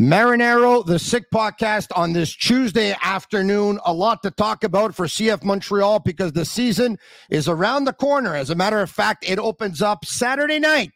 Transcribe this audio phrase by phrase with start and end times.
[0.00, 3.80] Marinaro, the Sick Podcast on this Tuesday afternoon.
[3.84, 6.96] A lot to talk about for CF Montreal because the season
[7.30, 8.36] is around the corner.
[8.36, 10.92] As a matter of fact, it opens up Saturday night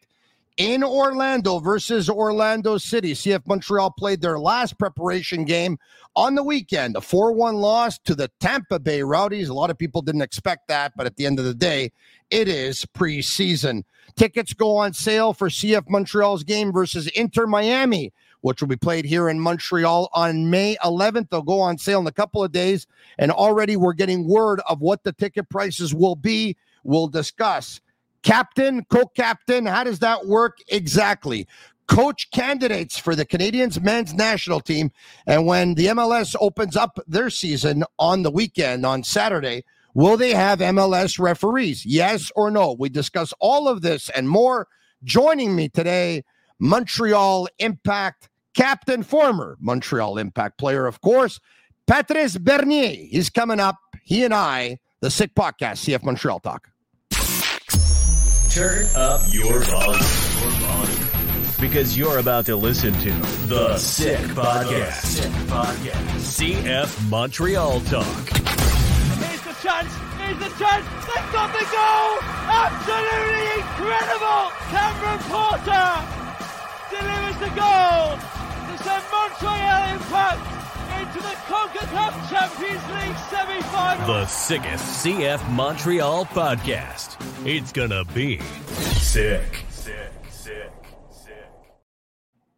[0.55, 3.11] in Orlando versus Orlando City.
[3.11, 5.77] CF Montreal played their last preparation game
[6.15, 9.49] on the weekend, a 4 1 loss to the Tampa Bay Rowdies.
[9.49, 11.91] A lot of people didn't expect that, but at the end of the day,
[12.29, 13.83] it is preseason.
[14.15, 19.05] Tickets go on sale for CF Montreal's game versus Inter Miami, which will be played
[19.05, 21.29] here in Montreal on May 11th.
[21.29, 22.85] They'll go on sale in a couple of days,
[23.17, 26.57] and already we're getting word of what the ticket prices will be.
[26.83, 27.79] We'll discuss
[28.21, 29.65] captain, co captain.
[29.65, 31.47] How does that work exactly?
[31.87, 34.91] Coach candidates for the Canadians men's national team.
[35.25, 40.33] And when the MLS opens up their season on the weekend, on Saturday, will they
[40.33, 41.85] have MLS referees?
[41.85, 42.75] Yes or no?
[42.77, 44.67] We discuss all of this and more.
[45.05, 46.25] Joining me today,
[46.59, 51.39] Montreal Impact captain, former Montreal Impact player, of course,
[51.87, 53.07] Patrice Bernier.
[53.09, 53.77] He's coming up.
[54.03, 56.69] He and I, the Sick Podcast, CF Montreal Talk.
[58.49, 59.99] Turn up your volume.
[61.59, 63.11] Because you're about to listen to
[63.47, 65.21] The Sick Podcast.
[66.19, 68.05] CF Montreal Talk.
[68.05, 69.93] Here's the chance.
[70.19, 70.85] Here's the chance.
[71.07, 72.19] They've got the goal.
[72.51, 74.51] Absolutely incredible.
[74.69, 76.22] Cameron Porter
[76.99, 78.17] delivers the goal
[78.69, 80.41] to send Montreal Impact
[81.01, 84.07] into the CONCACAF Champions League semi-final.
[84.07, 87.17] The sickest CF Montreal podcast.
[87.47, 88.39] It's gonna be
[89.01, 89.65] sick.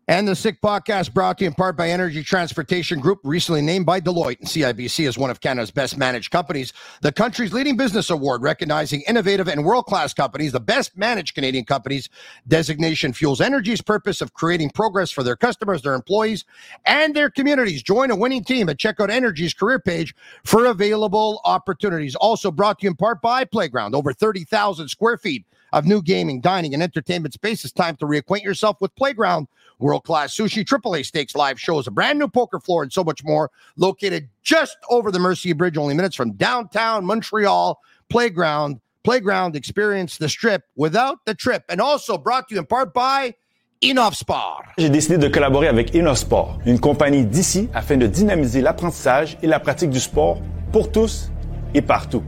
[0.07, 3.87] And the Sick Podcast brought to you in part by Energy Transportation Group, recently named
[3.87, 6.73] by Deloitte and CIBC as one of Canada's best managed companies.
[7.01, 11.65] The country's leading business award recognizing innovative and world class companies, the best managed Canadian
[11.65, 12.07] companies.
[12.47, 16.45] Designation fuels energy's purpose of creating progress for their customers, their employees,
[16.85, 17.81] and their communities.
[17.81, 22.13] Join a winning team and check out Energy's career page for available opportunities.
[22.13, 26.41] Also brought to you in part by Playground, over 30,000 square feet of new gaming,
[26.41, 27.71] dining, and entertainment spaces.
[27.71, 29.47] Time to reacquaint yourself with Playground.
[29.79, 33.23] World class sushi, AAA steaks, live shows, a brand new poker floor, and so much
[33.23, 33.51] more.
[33.75, 37.79] Located just over the Mercier Bridge, only minutes from downtown Montreal.
[38.09, 41.63] Playground, Playground, experience the strip without the trip.
[41.69, 43.35] And also brought to you in part by
[43.81, 44.63] InnoSport.
[44.77, 49.59] J'ai décidé de collaborer avec InnoSport, une compagnie d'ici afin de dynamiser l'apprentissage et la
[49.59, 51.29] pratique du sport pour tous
[51.73, 52.23] et partout.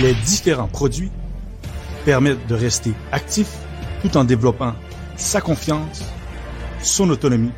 [0.00, 1.10] Les différents produits
[2.04, 3.48] permettent de rester actif
[4.02, 4.74] tout en développant
[5.16, 6.02] sa confiance,
[6.84, 7.52] son autonomie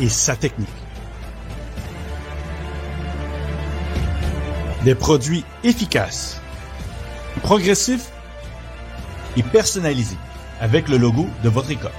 [0.00, 0.68] et sa technique.
[4.84, 6.40] Des produits efficaces,
[7.42, 8.10] progressifs
[9.36, 10.16] et personnalisés
[10.60, 11.90] avec le logo de votre école.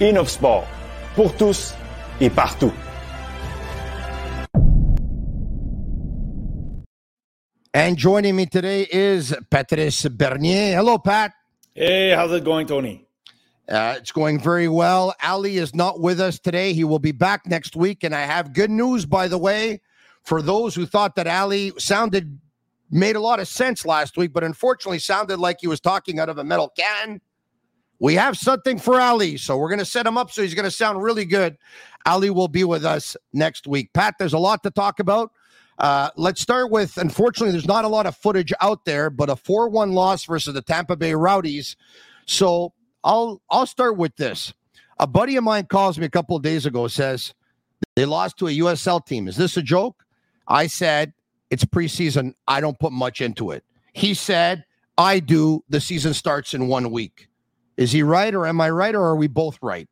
[0.00, 0.66] InnoSport,
[1.14, 1.74] pour tous
[2.20, 2.72] et partout.
[7.72, 10.74] And joining me today is Patrice Bernier.
[10.74, 11.30] Hello, Pat.
[11.72, 13.06] Hey, how's it going, Tony?
[13.70, 15.14] Uh, it's going very well.
[15.22, 16.72] Ali is not with us today.
[16.72, 18.02] He will be back next week.
[18.02, 19.80] And I have good news, by the way,
[20.22, 22.40] for those who thought that Ali sounded,
[22.90, 26.28] made a lot of sense last week, but unfortunately sounded like he was talking out
[26.28, 27.20] of a metal can.
[28.00, 29.36] We have something for Ali.
[29.36, 31.56] So we're going to set him up so he's going to sound really good.
[32.06, 33.92] Ali will be with us next week.
[33.92, 35.30] Pat, there's a lot to talk about.
[35.78, 39.36] Uh, let's start with unfortunately, there's not a lot of footage out there, but a
[39.36, 41.76] 4 1 loss versus the Tampa Bay Rowdies.
[42.26, 42.72] So
[43.04, 44.52] I'll I'll start with this.
[44.98, 47.34] A buddy of mine calls me a couple of days ago, says
[47.96, 49.28] they lost to a USL team.
[49.28, 50.04] Is this a joke?
[50.46, 51.12] I said,
[51.50, 52.34] it's preseason.
[52.46, 53.64] I don't put much into it.
[53.92, 54.64] He said,
[54.98, 55.64] I do.
[55.68, 57.28] The season starts in one week.
[57.76, 59.88] Is he right or am I right or are we both right?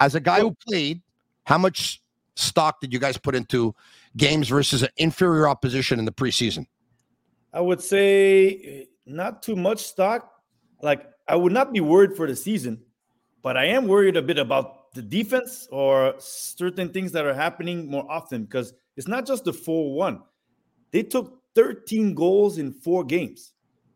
[0.00, 1.02] As a guy who played,
[1.44, 2.02] how much
[2.34, 3.74] stock did you guys put into
[4.16, 6.66] games versus an inferior opposition in the preseason?
[7.52, 10.32] I would say eh, not too much stock.
[10.82, 12.82] Like I would not be worried for the season,
[13.42, 17.90] but I am worried a bit about the defense or certain things that are happening
[17.90, 20.22] more often because it's not just the 4 1.
[20.90, 23.52] They took 13 goals in four games.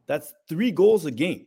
[0.07, 1.47] That's three goals a game.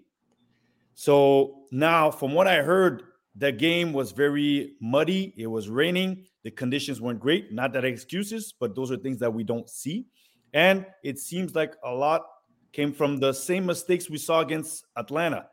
[0.96, 3.04] So now, from what I heard,
[3.36, 5.34] the game was very muddy.
[5.38, 6.26] It was raining.
[6.44, 7.52] The conditions weren't great.
[7.52, 10.08] Not that excuses, but those are things that we don't see.
[10.54, 12.26] And it seems like a lot
[12.72, 15.48] came from the same mistakes we saw against Atlanta.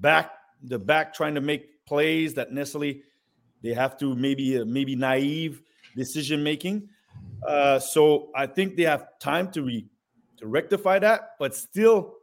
[0.00, 3.02] Back the back trying to make plays that necessarily
[3.62, 5.62] they have to maybe uh, maybe naive
[5.96, 6.88] decision making.
[7.46, 9.86] Uh, so I think they have time to re
[10.38, 12.14] to rectify that, but still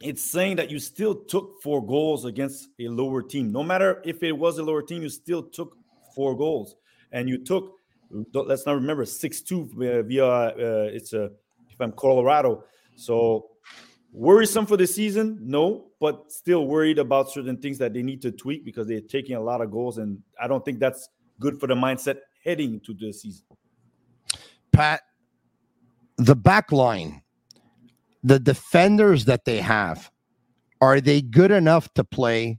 [0.00, 3.50] it's saying that you still took four goals against a lower team.
[3.50, 5.76] No matter if it was a lower team, you still took
[6.14, 6.76] four goals,
[7.12, 7.72] and you took.
[8.32, 10.24] Let's not remember six two via.
[10.24, 11.30] Uh, it's a
[11.70, 12.64] if I'm Colorado,
[12.94, 13.50] so
[14.12, 15.38] worrisome for the season.
[15.42, 19.36] No, but still worried about certain things that they need to tweak because they're taking
[19.36, 21.08] a lot of goals, and I don't think that's
[21.40, 23.44] good for the mindset heading to the season.
[24.72, 25.02] Pat,
[26.18, 27.22] the back line
[28.26, 30.10] the defenders that they have,
[30.80, 32.58] are they good enough to play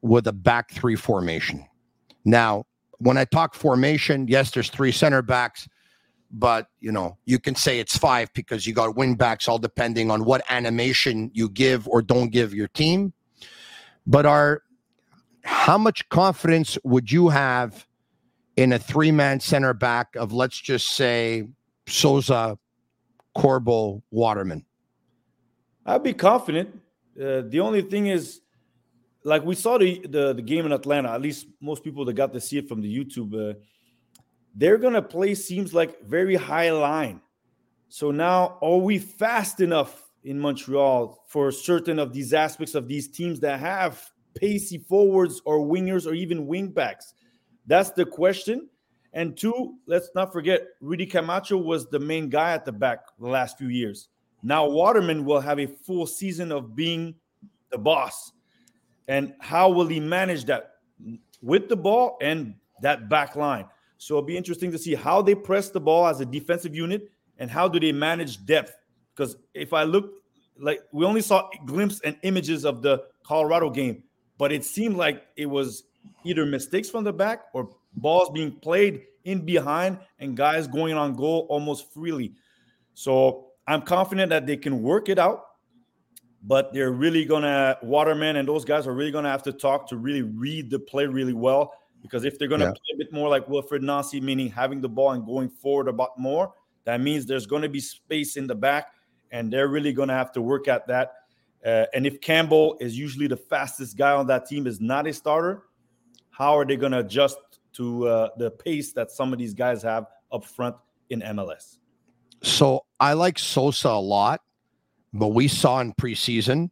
[0.00, 1.64] with a back three formation?
[2.24, 2.64] Now,
[2.98, 5.68] when I talk formation, yes, there's three center backs,
[6.32, 10.10] but you know, you can say it's five because you got wing backs all depending
[10.10, 13.12] on what animation you give or don't give your team.
[14.06, 14.62] But are
[15.44, 17.86] how much confidence would you have
[18.56, 21.48] in a three man center back of let's just say
[21.86, 22.58] Sosa,
[23.34, 24.64] Corbo, Waterman?
[25.84, 26.80] I'd be confident.
[27.20, 28.40] Uh, the only thing is,
[29.24, 31.10] like we saw the, the, the game in Atlanta.
[31.10, 33.54] At least most people that got to see it from the YouTube, uh,
[34.54, 37.20] they're gonna play seems like very high line.
[37.88, 43.08] So now, are we fast enough in Montreal for certain of these aspects of these
[43.08, 47.12] teams that have pacey forwards or wingers or even wingbacks?
[47.66, 48.68] That's the question.
[49.12, 53.28] And two, let's not forget, Rudy Camacho was the main guy at the back the
[53.28, 54.08] last few years.
[54.42, 57.14] Now Waterman will have a full season of being
[57.70, 58.32] the boss.
[59.08, 60.76] And how will he manage that
[61.42, 63.66] with the ball and that back line?
[64.02, 67.12] So it'll be interesting to see how they press the ball as a defensive unit
[67.38, 68.76] and how do they manage depth.
[69.14, 70.14] Because if I look
[70.58, 74.02] like we only saw glimpses and images of the Colorado game,
[74.38, 75.84] but it seemed like it was
[76.24, 81.14] either mistakes from the back or balls being played in behind and guys going on
[81.14, 82.34] goal almost freely.
[82.94, 85.44] So I'm confident that they can work it out,
[86.42, 89.96] but they're really gonna Waterman and those guys are really gonna have to talk to
[89.96, 91.74] really read the play really well.
[92.02, 92.70] Because if they're gonna yeah.
[92.70, 95.92] play a bit more like Wilfried Nancy, meaning having the ball and going forward a
[95.92, 96.52] bit more,
[96.84, 98.92] that means there's gonna be space in the back,
[99.30, 101.14] and they're really gonna have to work at that.
[101.64, 105.12] Uh, and if Campbell is usually the fastest guy on that team, is not a
[105.12, 105.62] starter,
[106.30, 107.38] how are they gonna adjust
[107.74, 110.76] to uh, the pace that some of these guys have up front
[111.10, 111.78] in MLS?
[112.42, 114.40] So I like Sosa a lot,
[115.12, 116.70] but we saw in preseason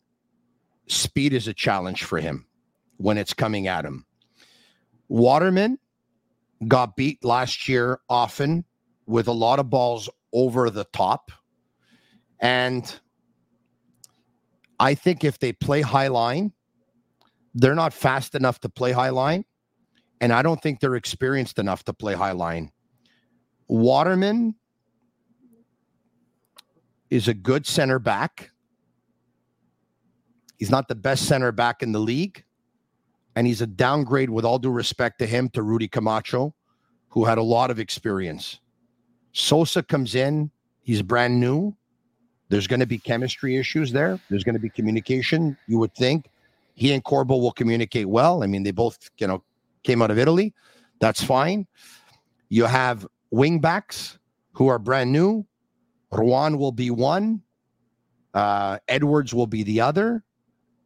[0.88, 2.46] speed is a challenge for him
[2.96, 4.04] when it's coming at him.
[5.10, 5.76] Waterman
[6.68, 8.64] got beat last year often
[9.06, 11.32] with a lot of balls over the top.
[12.38, 13.00] And
[14.78, 16.52] I think if they play high line,
[17.54, 19.44] they're not fast enough to play high line.
[20.20, 22.70] And I don't think they're experienced enough to play high line.
[23.66, 24.54] Waterman
[27.10, 28.52] is a good center back.
[30.58, 32.44] He's not the best center back in the league.
[33.36, 36.54] And he's a downgrade, with all due respect to him, to Rudy Camacho,
[37.08, 38.60] who had a lot of experience.
[39.32, 40.50] Sosa comes in,
[40.82, 41.76] he's brand new.
[42.48, 44.18] There's going to be chemistry issues there.
[44.28, 46.28] There's going to be communication, you would think.
[46.74, 48.42] He and Corbo will communicate well.
[48.42, 49.44] I mean, they both, you know,
[49.84, 50.52] came out of Italy.
[51.00, 51.66] That's fine.
[52.48, 54.18] You have wing backs
[54.52, 55.46] who are brand new.
[56.10, 57.42] Ruan will be one.
[58.34, 60.24] Uh, Edwards will be the other.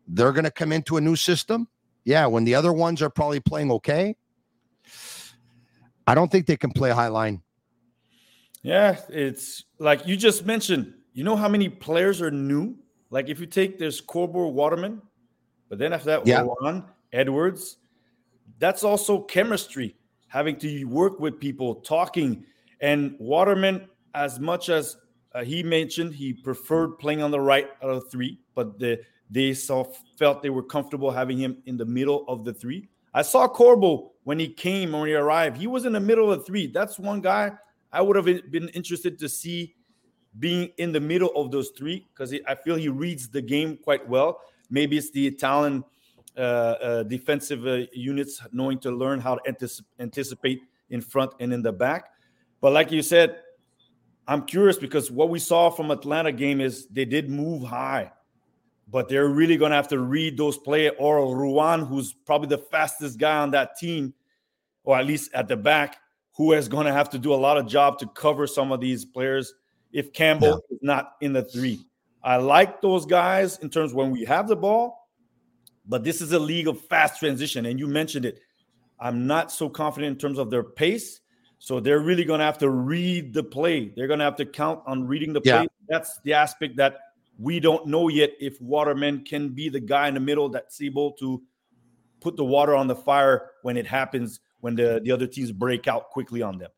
[0.06, 1.68] They're going to come into a new system.
[2.04, 4.16] Yeah, when the other ones are probably playing okay.
[6.06, 7.42] I don't think they can play high line.
[8.62, 10.94] Yeah, it's like you just mentioned.
[11.12, 12.76] You know how many players are new?
[13.10, 15.00] Like if you take this Corbo Waterman,
[15.68, 16.46] but then after that, yeah.
[17.12, 17.76] Edwards,
[18.58, 19.94] that's also chemistry,
[20.26, 22.44] having to work with people, talking.
[22.80, 24.96] And Waterman, as much as
[25.34, 29.54] uh, he mentioned he preferred playing on the right out of three, but the they
[29.54, 29.84] saw
[30.18, 32.88] felt they were comfortable having him in the middle of the three.
[33.12, 35.56] I saw Corbo when he came when he arrived.
[35.56, 36.66] He was in the middle of the three.
[36.66, 37.52] That's one guy
[37.92, 39.74] I would have been interested to see
[40.40, 44.06] being in the middle of those three because I feel he reads the game quite
[44.08, 44.40] well.
[44.68, 45.84] Maybe it's the Italian
[46.36, 51.52] uh, uh, defensive uh, units knowing to learn how to anticip- anticipate in front and
[51.52, 52.10] in the back.
[52.60, 53.38] But like you said,
[54.26, 58.10] I'm curious because what we saw from Atlanta game is they did move high,
[58.94, 60.88] but they're really going to have to read those play.
[60.88, 64.14] Or Ruan, who's probably the fastest guy on that team,
[64.84, 65.96] or at least at the back,
[66.36, 68.80] who is going to have to do a lot of job to cover some of
[68.80, 69.52] these players
[69.90, 70.76] if Campbell yeah.
[70.76, 71.80] is not in the three.
[72.22, 75.10] I like those guys in terms when we have the ball,
[75.88, 78.38] but this is a league of fast transition, and you mentioned it.
[79.00, 81.20] I'm not so confident in terms of their pace.
[81.58, 83.88] So they're really going to have to read the play.
[83.96, 85.62] They're going to have to count on reading the yeah.
[85.62, 85.68] play.
[85.88, 86.98] That's the aspect that
[87.38, 91.12] we don't know yet if Waterman can be the guy in the middle that's able
[91.12, 91.42] to
[92.20, 95.88] put the water on the fire when it happens, when the, the other teams break
[95.88, 96.70] out quickly on them.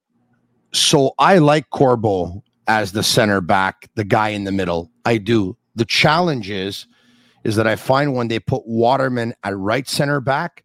[0.73, 4.91] So I like Corbo as the center back, the guy in the middle.
[5.05, 5.57] I do.
[5.77, 6.87] The challenge is,
[7.45, 10.65] is that I find when they put Waterman at right center back,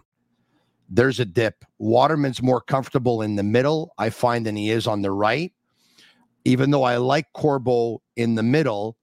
[0.93, 1.63] There's a dip.
[1.79, 5.53] Waterman's more comfortable in the middle, I find, than he is on the right.
[6.43, 8.97] Even though I like Corbo in the middle,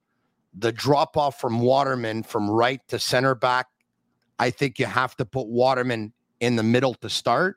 [0.53, 3.69] the drop off from Waterman from right to center back,
[4.39, 7.57] I think you have to put Waterman in the middle to start.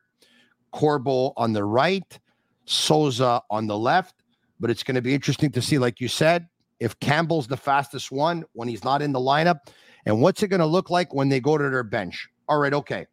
[0.71, 2.17] Corbo on the right,
[2.63, 4.15] Sosa on the left.
[4.61, 6.47] But it's going to be interesting to see, like you said,
[6.79, 9.57] if Campbell's the fastest one when he's not in the lineup.
[10.05, 12.29] And what's it going to look like when they go to their bench?
[12.47, 13.07] All right, okay.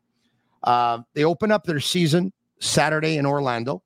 [0.63, 3.83] Uh, they open up their season Saturday in Orlando.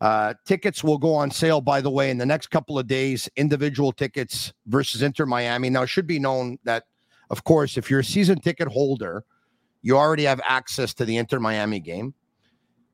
[0.00, 3.28] Uh, tickets will go on sale, by the way, in the next couple of days.
[3.36, 5.70] Individual tickets versus Inter Miami.
[5.70, 6.84] Now, it should be known that,
[7.30, 9.24] of course, if you're a season ticket holder,
[9.82, 12.14] you already have access to the Inter Miami game.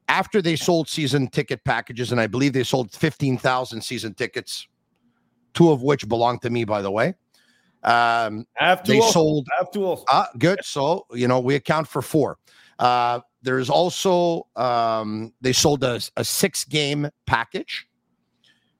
[0.08, 4.66] After they sold season ticket packages, and I believe they sold 15,000 season tickets,
[5.54, 7.14] two of which belong to me, by the way.
[7.82, 8.46] Um,
[8.84, 9.48] they sold.
[10.10, 10.58] Uh, good.
[10.62, 12.38] So you know we account for four.
[12.78, 17.86] Uh, there's also um, they sold a, a six game package,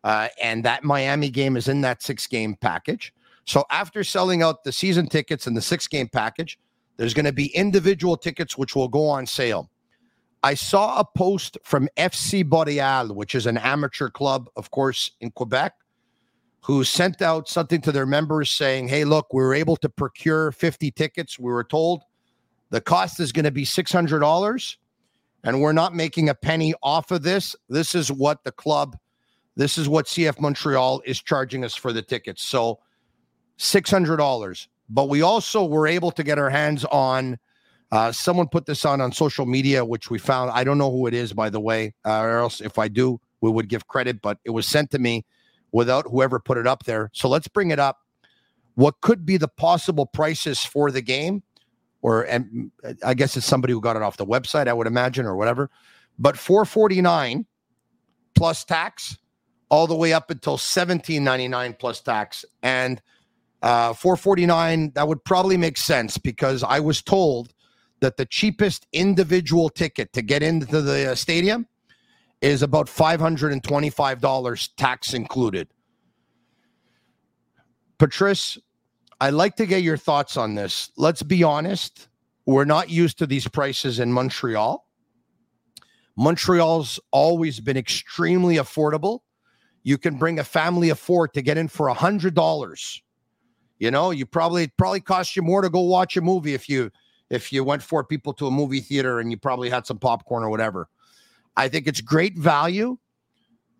[0.05, 3.13] uh, and that Miami game is in that six game package.
[3.47, 6.59] So after selling out the season tickets and the six game package,
[6.97, 9.71] there's going to be individual tickets which will go on sale.
[10.43, 15.31] I saw a post from FC Boreal, which is an amateur club, of course, in
[15.33, 15.75] Quebec,
[16.63, 20.53] who sent out something to their members saying, Hey, look, we were able to procure
[20.53, 21.39] 50 tickets.
[21.39, 22.03] We were told
[22.71, 24.77] the cost is going to be $600
[25.45, 27.57] and we're not making a penny off of this.
[27.69, 28.97] This is what the club,
[29.57, 32.43] this is what CF Montreal is charging us for the tickets.
[32.43, 32.79] So
[33.59, 34.69] $600.
[34.89, 37.39] But we also were able to get our hands on.
[37.93, 40.51] Uh, someone put this on on social media, which we found.
[40.51, 43.21] I don't know who it is, by the way, uh, or else if I do,
[43.41, 44.21] we would give credit.
[44.21, 45.25] But it was sent to me
[45.73, 47.11] without whoever put it up there.
[47.13, 47.99] So let's bring it up.
[48.75, 51.43] What could be the possible prices for the game?
[52.03, 52.71] Or and
[53.05, 55.71] I guess it's somebody who got it off the website, I would imagine, or whatever.
[56.19, 57.47] But 449
[58.35, 59.19] plus tax,
[59.69, 62.45] all the way up until 1799 plus tax.
[62.63, 63.03] And
[63.63, 67.53] uh, 449, that would probably make sense because I was told
[68.01, 71.67] that the cheapest individual ticket to get into the stadium
[72.41, 75.69] is about $525 tax included.
[77.99, 78.59] Patrice,
[79.21, 80.91] I'd like to get your thoughts on this.
[80.97, 82.09] Let's be honest,
[82.47, 84.87] we're not used to these prices in Montreal.
[86.17, 89.21] Montreal's always been extremely affordable.
[89.83, 93.01] You can bring a family of four to get in for a $100.
[93.79, 96.91] You know, you probably probably cost you more to go watch a movie if you
[97.31, 100.43] if you went four people to a movie theater and you probably had some popcorn
[100.43, 100.89] or whatever.
[101.57, 102.99] I think it's great value.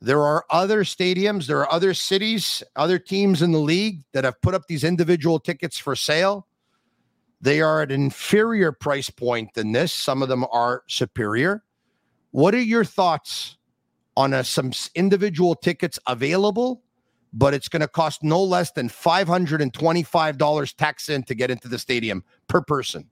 [0.03, 4.41] There are other stadiums, there are other cities, other teams in the league that have
[4.41, 6.47] put up these individual tickets for sale.
[7.43, 9.93] They are at an inferior price point than this.
[9.93, 11.65] Some of them are superior.
[12.31, 13.57] What are your thoughts
[14.17, 16.83] on uh, some individual tickets available,
[17.33, 21.79] but it's going to cost no less than $525 tax in to get into the
[21.79, 23.09] stadium per person?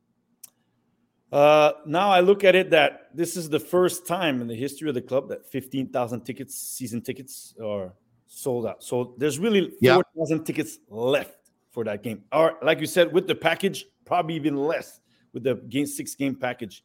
[1.30, 4.88] Uh, now I look at it that this is the first time in the history
[4.88, 7.92] of the club that 15,000 tickets, season tickets, are
[8.26, 8.82] sold out.
[8.82, 12.24] So there's really 4,000 tickets left for that game.
[12.32, 15.00] Or, like you said, with the package, probably even less
[15.32, 16.82] with the game six game package.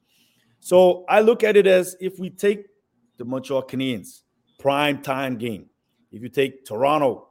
[0.59, 2.65] So I look at it as if we take
[3.17, 4.21] the Montreal Canadiens
[4.59, 5.69] prime time game,
[6.11, 7.29] if you take Toronto,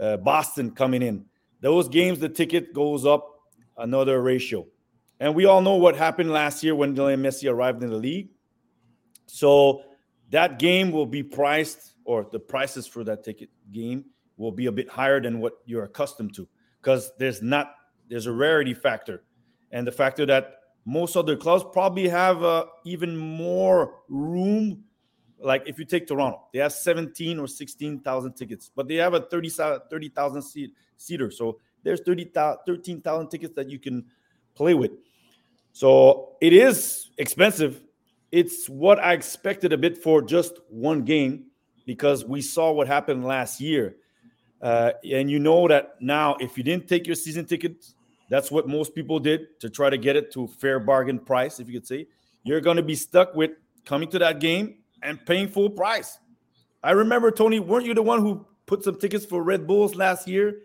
[0.00, 1.24] uh, Boston coming in,
[1.60, 3.28] those games the ticket goes up
[3.76, 4.66] another ratio.
[5.20, 8.28] And we all know what happened last year when Lionel Messi arrived in the league.
[9.26, 9.82] So
[10.30, 14.04] that game will be priced, or the prices for that ticket game
[14.36, 16.48] will be a bit higher than what you're accustomed to,
[16.80, 17.74] because there's not
[18.08, 19.24] there's a rarity factor,
[19.70, 24.84] and the factor that most other clubs probably have uh, even more room.
[25.38, 29.20] Like if you take Toronto, they have 17 or 16,000 tickets, but they have a
[29.20, 31.30] 30,000 30, seat, seater.
[31.30, 32.32] So there's 30,
[32.66, 34.04] 13,000 tickets that you can
[34.54, 34.92] play with.
[35.72, 37.82] So it is expensive.
[38.30, 41.46] It's what I expected a bit for just one game
[41.86, 43.96] because we saw what happened last year.
[44.60, 47.84] Uh, and you know that now, if you didn't take your season ticket,
[48.30, 51.68] that's what most people did to try to get it to fair bargain price, if
[51.68, 52.06] you could say.
[52.44, 53.50] You're going to be stuck with
[53.84, 56.18] coming to that game and paying full price.
[56.82, 60.26] I remember, Tony, weren't you the one who put some tickets for Red Bulls last
[60.26, 60.62] year?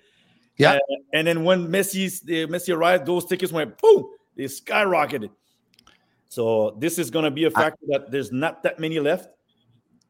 [0.60, 0.74] Yeah.
[0.74, 0.80] Uh,
[1.14, 5.32] and then when Messi's uh, Messi arrived, those tickets went boom, they skyrocketed.
[6.28, 9.30] So this is going to be a factor I, that there's not that many left,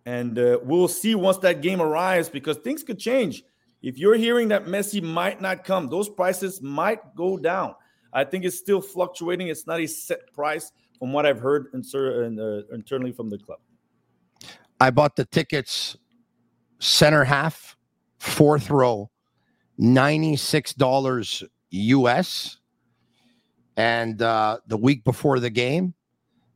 [0.06, 3.44] and uh, we'll see once that game arrives because things could change.
[3.82, 7.76] If you're hearing that Messi might not come, those prices might go down.
[8.12, 9.48] I think it's still fluctuating.
[9.48, 13.60] It's not a set price from what I've heard uh, internally from the club.
[14.82, 15.96] I bought the tickets
[16.80, 17.78] center half,
[18.18, 19.10] fourth row,
[19.80, 22.58] $96 US.
[23.78, 25.94] And uh, the week before the game,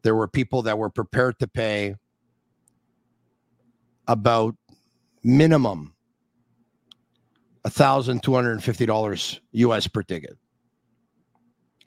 [0.01, 1.95] there were people that were prepared to pay
[4.07, 4.55] about
[5.23, 5.93] minimum
[7.65, 10.37] $1,250 US per ticket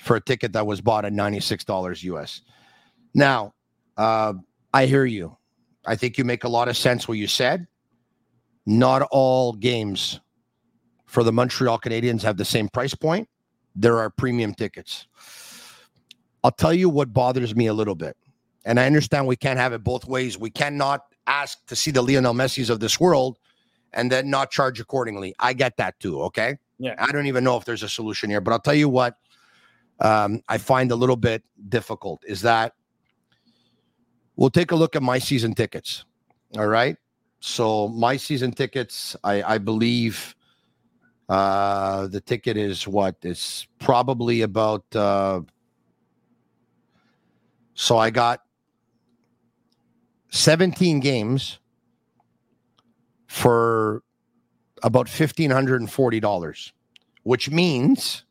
[0.01, 2.41] for a ticket that was bought at $96 US.
[3.13, 3.53] Now,
[3.99, 4.33] uh,
[4.73, 5.37] I hear you.
[5.85, 7.67] I think you make a lot of sense what you said.
[8.65, 10.21] Not all games
[11.07, 13.29] for the Montreal Canadiens have the same price point.
[13.75, 15.07] There are premium tickets.
[16.45, 18.17] I'll tell you what bothers me a little bit.
[18.65, 20.39] And I understand we can't have it both ways.
[20.39, 23.39] We cannot ask to see the Lionel Messis of this world
[23.93, 25.35] and then not charge accordingly.
[25.39, 26.23] I get that too.
[26.23, 26.59] Okay.
[26.79, 26.95] Yeah.
[26.99, 29.17] I don't even know if there's a solution here, but I'll tell you what
[30.01, 32.75] um, I find a little bit difficult is that
[34.37, 36.05] we'll take a look at my season tickets.
[36.57, 36.97] All right.
[37.41, 40.35] So my season tickets, I, I believe
[41.29, 43.17] uh, the ticket is what?
[43.23, 44.85] It's probably about.
[44.95, 45.43] Uh,
[47.75, 48.41] so I got
[50.31, 51.59] 17 games
[53.27, 54.03] for
[54.83, 56.73] about $1,540,
[57.25, 58.25] which means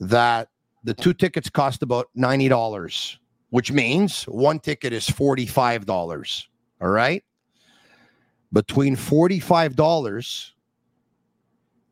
[0.00, 0.48] that
[0.84, 3.16] the two tickets cost about $90,
[3.50, 6.46] which means one ticket is $45.
[6.80, 7.24] All right.
[8.52, 10.52] Between $45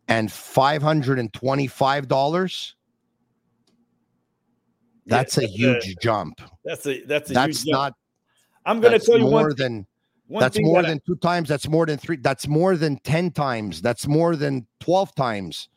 [0.09, 2.75] and $525,
[5.07, 6.41] that's yeah, a huge a, jump.
[6.65, 7.89] That's a that's a that's not.
[7.89, 7.97] Jump.
[8.65, 9.87] I'm going to tell you more one, than
[10.27, 11.49] one that's more that than I, two times.
[11.49, 12.17] That's more than three.
[12.17, 13.81] That's more than ten times.
[13.81, 15.69] That's more than twelve times.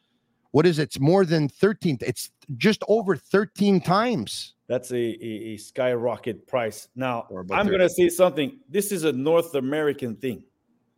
[0.51, 0.83] What is it?
[0.83, 1.99] It's more than thirteen.
[2.01, 4.55] It's just over thirteen times.
[4.67, 6.87] That's a, a, a skyrocket price.
[6.95, 8.59] Now I'm going to say something.
[8.67, 10.43] This is a North American thing,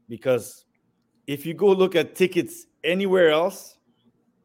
[0.08, 0.63] because
[1.28, 3.78] if you go look at tickets anywhere else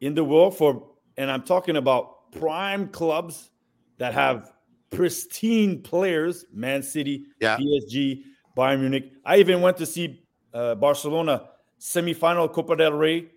[0.01, 3.49] in the world for, and I'm talking about prime clubs
[3.97, 4.51] that have
[4.89, 7.57] pristine players, Man City, yeah.
[7.57, 8.23] PSG,
[8.55, 9.11] Bayern Munich.
[9.25, 10.23] I even went to see
[10.53, 13.27] uh, Barcelona semifinal Copa del Rey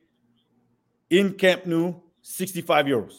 [1.10, 3.12] in Camp Nou, 65 euros.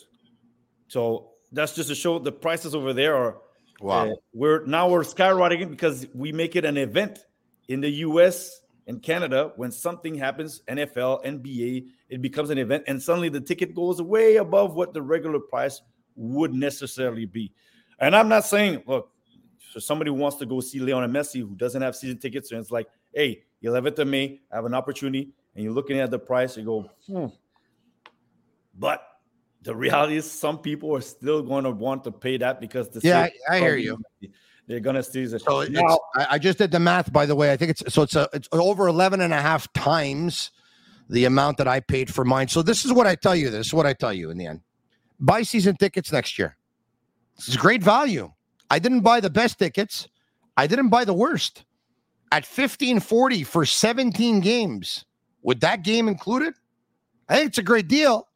[0.88, 3.38] So that's just to show the prices over there are
[3.80, 4.10] wow.
[4.10, 7.20] Uh, we're now we're skyrocketing because we make it an event
[7.68, 13.02] in the US in Canada, when something happens, NFL, NBA, it becomes an event, and
[13.02, 15.82] suddenly the ticket goes way above what the regular price
[16.18, 17.54] would necessarily be.
[18.00, 19.10] And I'm not saying, look,
[19.72, 22.60] for somebody who wants to go see Lionel Messi who doesn't have season tickets, and
[22.60, 26.20] it's like, hey, 11th of May, I have an opportunity, and you're looking at the
[26.20, 27.28] price, you go, hmm.
[28.78, 29.08] but
[29.62, 33.00] the reality is some people are still going to want to pay that because the
[33.02, 33.98] yeah, I, I hear you.
[34.68, 35.42] They're going to see it.
[35.42, 37.52] So now, I just did the math, by the way.
[37.52, 40.52] I think it's so it's a, it's over 11 and a half times
[41.10, 42.48] the amount that I paid for mine.
[42.48, 43.50] So this is what I tell you.
[43.50, 44.62] This is what I tell you in the end.
[45.20, 46.58] Buy season tickets next year.
[47.36, 48.32] This is great value.
[48.70, 50.08] I didn't buy the best tickets.
[50.56, 51.66] I didn't buy the worst.
[52.32, 55.04] At 1540 for 17 games,
[55.42, 56.54] with that game included,
[57.28, 58.30] I think it's a great deal.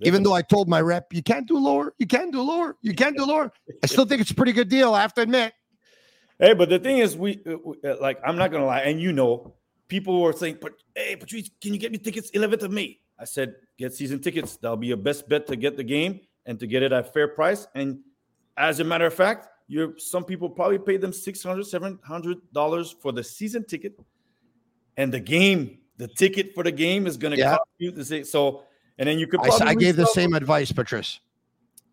[0.00, 2.94] Even though I told my rep, you can't do lower, you can't do lower, you
[2.94, 3.50] can't do lower.
[3.82, 4.92] I still think it's a pretty good deal.
[4.94, 5.54] I have to admit.
[6.38, 9.12] Hey, but the thing is, we uh, uh, like I'm not gonna lie, and you
[9.12, 9.54] know,
[9.88, 13.24] people were saying, "But hey, Patrice, can you get me tickets 11th of May?" I
[13.24, 14.58] said, "Get season tickets.
[14.58, 17.28] That'll be your best bet to get the game and to get it at fair
[17.28, 18.00] price." And
[18.58, 23.12] as a matter of fact, you're some people probably paid them 600 700 dollars for
[23.12, 23.98] the season ticket,
[24.98, 27.56] and the game, the ticket for the game is gonna yeah.
[27.56, 28.24] cost you the same.
[28.24, 28.64] So
[28.98, 29.40] and then you could.
[29.40, 31.20] I, I gave the same advice, Patrice.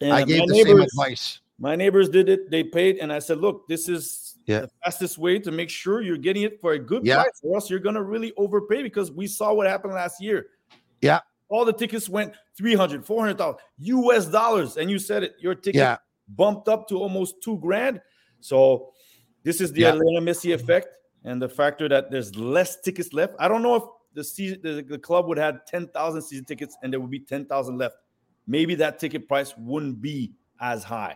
[0.01, 1.39] I gave the same advice.
[1.59, 2.49] My neighbors did it.
[2.49, 4.61] They paid, and I said, "Look, this is yeah.
[4.61, 7.21] the fastest way to make sure you're getting it for a good yeah.
[7.23, 10.47] price, or else you're gonna really overpay." Because we saw what happened last year.
[11.01, 15.35] Yeah, all the tickets went 300 400 US dollars, and you said it.
[15.39, 15.97] Your ticket yeah.
[16.29, 18.01] bumped up to almost two grand.
[18.39, 18.91] So
[19.43, 19.89] this is the yeah.
[19.89, 20.87] Atlanta Messi effect,
[21.23, 23.35] and the factor that there's less tickets left.
[23.39, 26.91] I don't know if the season the, the club would have 10,000 season tickets and
[26.91, 27.95] there would be 10,000 left,
[28.47, 31.15] maybe that ticket price wouldn't be as high.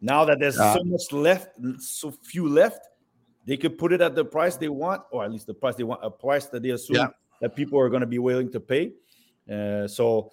[0.00, 1.48] Now that there's uh, so much left,
[1.78, 2.88] so few left,
[3.46, 5.84] they could put it at the price they want, or at least the price they
[5.84, 7.08] want, a price that they assume yeah.
[7.40, 8.92] that people are going to be willing to pay.
[9.50, 10.30] Uh, so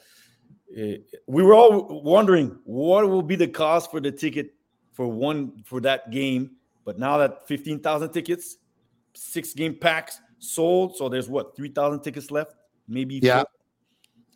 [0.78, 0.94] uh,
[1.28, 4.54] we were all wondering what will be the cost for the ticket
[4.94, 6.52] for one for that game.
[6.86, 8.58] But now that 15,000 tickets,
[9.14, 10.98] six game packs, sold.
[10.98, 12.54] So there's what three thousand tickets left,
[12.88, 13.20] maybe.
[13.22, 13.44] Yeah.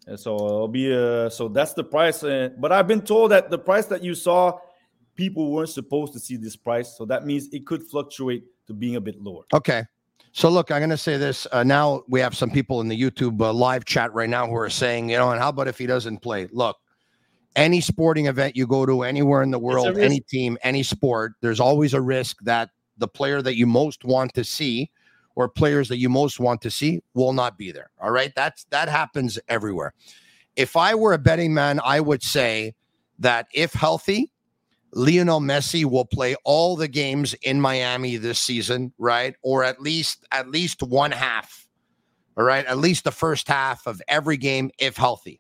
[0.08, 2.24] And so it'll be uh so that's the price.
[2.24, 4.60] Uh, but I've been told that the price that you saw,
[5.16, 6.96] people weren't supposed to see this price.
[6.98, 9.44] So that means it could fluctuate to being a bit lower.
[9.54, 9.84] Okay.
[10.32, 11.48] So look, I'm going to say this.
[11.54, 14.56] Uh, now we have some people in the YouTube uh, live chat right now who
[14.58, 16.50] are saying, you know, and how about if he doesn't play?
[16.52, 16.76] Look,
[17.56, 21.62] any sporting event you go to anywhere in the world, any team, any sport, there's
[21.62, 24.92] always a risk that the player that you most want to see
[25.36, 27.92] or players that you most want to see will not be there.
[28.02, 28.34] All right.
[28.36, 29.94] That's that happens everywhere.
[30.56, 32.74] If I were a betting man, I would say
[33.20, 34.32] that if healthy,
[34.94, 39.36] Lionel Messi will play all the games in Miami this season, right?
[39.42, 41.68] Or at least at least one half.
[42.38, 45.40] All right, at least the first half of every game if healthy.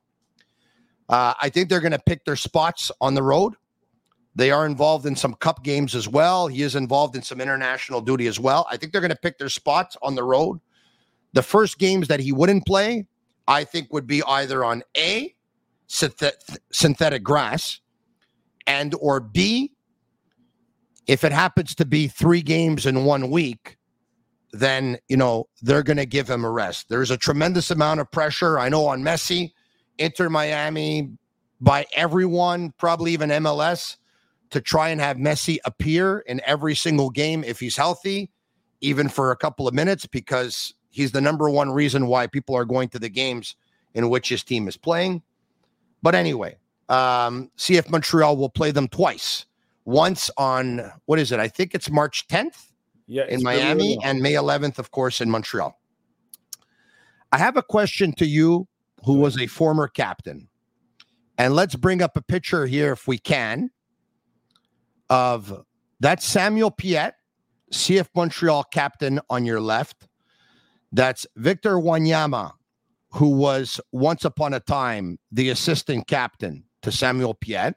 [1.09, 3.53] Uh, I think they're going to pick their spots on the road.
[4.35, 6.47] They are involved in some cup games as well.
[6.47, 8.67] He is involved in some international duty as well.
[8.69, 10.59] I think they're going to pick their spots on the road.
[11.33, 13.07] The first games that he wouldn't play,
[13.47, 15.33] I think, would be either on A,
[15.87, 17.79] synthetic grass,
[18.67, 19.71] and or B,
[21.07, 23.77] if it happens to be three games in one week,
[24.51, 26.89] then you know they're going to give him a rest.
[26.89, 28.57] There's a tremendous amount of pressure.
[28.57, 29.51] I know on Messi,
[29.97, 31.11] Inter Miami,
[31.61, 33.97] by everyone, probably even MLS
[34.55, 38.31] to try and have Messi appear in every single game if he's healthy,
[38.79, 42.63] even for a couple of minutes, because he's the number one reason why people are
[42.63, 43.55] going to the games
[43.95, 45.21] in which his team is playing.
[46.01, 46.55] But anyway,
[46.87, 49.45] um, CF Montreal will play them twice.
[49.83, 51.39] Once on what is it?
[51.41, 52.67] I think it's March 10th
[53.05, 55.77] yeah, in Miami and May 11th, of course, in Montreal.
[57.33, 58.69] I have a question to you
[59.03, 60.47] who was a former captain.
[61.37, 63.69] And let's bring up a picture here if we can
[65.09, 65.63] of
[65.99, 67.15] that's Samuel Piette,
[67.71, 70.07] CF Montreal captain on your left.
[70.91, 72.51] That's Victor Wanyama,
[73.11, 77.75] who was once upon a time the assistant captain to Samuel Piette.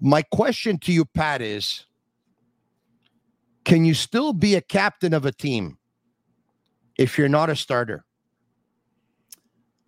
[0.00, 1.86] My question to you, Pat, is
[3.64, 5.78] can you still be a captain of a team
[6.98, 8.04] if you're not a starter?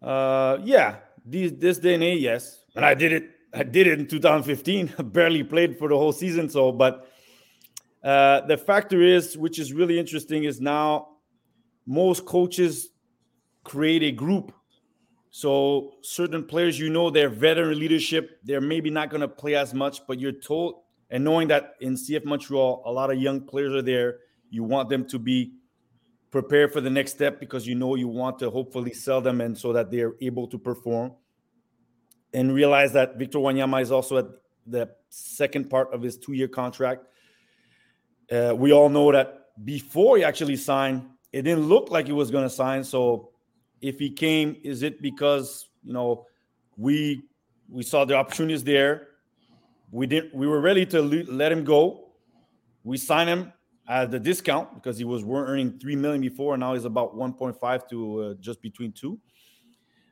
[0.00, 2.64] Uh, yeah, this day and age, yes.
[2.76, 4.94] And I did it I did it in 2015.
[5.04, 6.48] barely played for the whole season.
[6.48, 7.08] So, but
[8.02, 11.08] uh, the factor is, which is really interesting, is now
[11.86, 12.90] most coaches
[13.62, 14.52] create a group.
[15.30, 18.38] So certain players, you know, they're veteran leadership.
[18.44, 21.94] They're maybe not going to play as much, but you're told, and knowing that in
[21.94, 24.18] CF Montreal, a lot of young players are there,
[24.50, 25.54] you want them to be
[26.30, 29.56] prepared for the next step because you know you want to hopefully sell them and
[29.56, 31.12] so that they're able to perform.
[32.34, 34.26] And realize that Victor Wanyama is also at
[34.66, 37.06] the second part of his two-year contract.
[38.30, 42.30] Uh, we all know that before he actually signed, it didn't look like he was
[42.30, 42.82] going to sign.
[42.82, 43.30] So
[43.80, 46.26] if he came, is it because you know
[46.76, 47.22] we
[47.68, 49.08] we saw the opportunities there?
[49.92, 50.34] We didn't.
[50.34, 52.08] We were ready to le- let him go.
[52.82, 53.52] We signed him
[53.88, 57.32] at the discount because he was earning three million before, and now he's about one
[57.32, 59.20] point five to uh, just between two.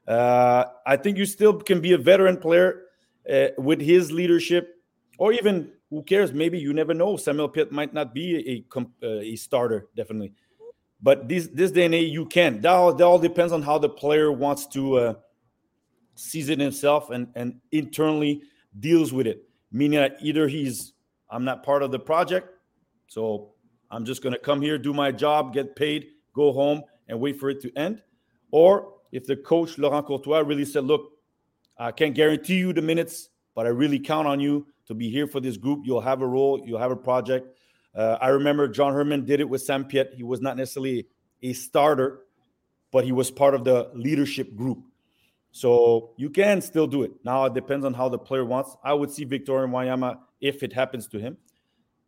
[0.07, 2.83] Uh, I think you still can be a veteran player
[3.31, 4.77] uh, with his leadership,
[5.19, 6.33] or even who cares?
[6.33, 7.17] Maybe you never know.
[7.17, 10.33] Samuel Piette might not be a uh, a starter, definitely.
[11.01, 12.61] But this this day and age, you can.
[12.61, 15.15] That all, that all depends on how the player wants to uh,
[16.15, 18.43] sees it himself and and internally
[18.81, 19.49] deals with it.
[19.71, 20.95] Meaning that either he's
[21.31, 22.49] I'm not part of the project,
[23.07, 23.53] so
[23.91, 27.51] I'm just to come here, do my job, get paid, go home, and wait for
[27.51, 28.03] it to end.
[28.51, 31.13] Or if the coach Laurent Courtois really said, "Look,
[31.79, 35.27] I can't guarantee you the minutes, but I really count on you to be here
[35.27, 35.81] for this group.
[35.85, 37.57] You'll have a role, you'll have a project."
[37.95, 40.15] Uh, I remember John Herman did it with Sam Piette.
[40.15, 41.07] He was not necessarily
[41.43, 42.23] a starter,
[42.91, 44.85] but he was part of the leadership group.
[45.51, 47.13] So you can still do it.
[47.25, 48.75] Now it depends on how the player wants.
[48.83, 51.37] I would see Victor and Wanyama if it happens to him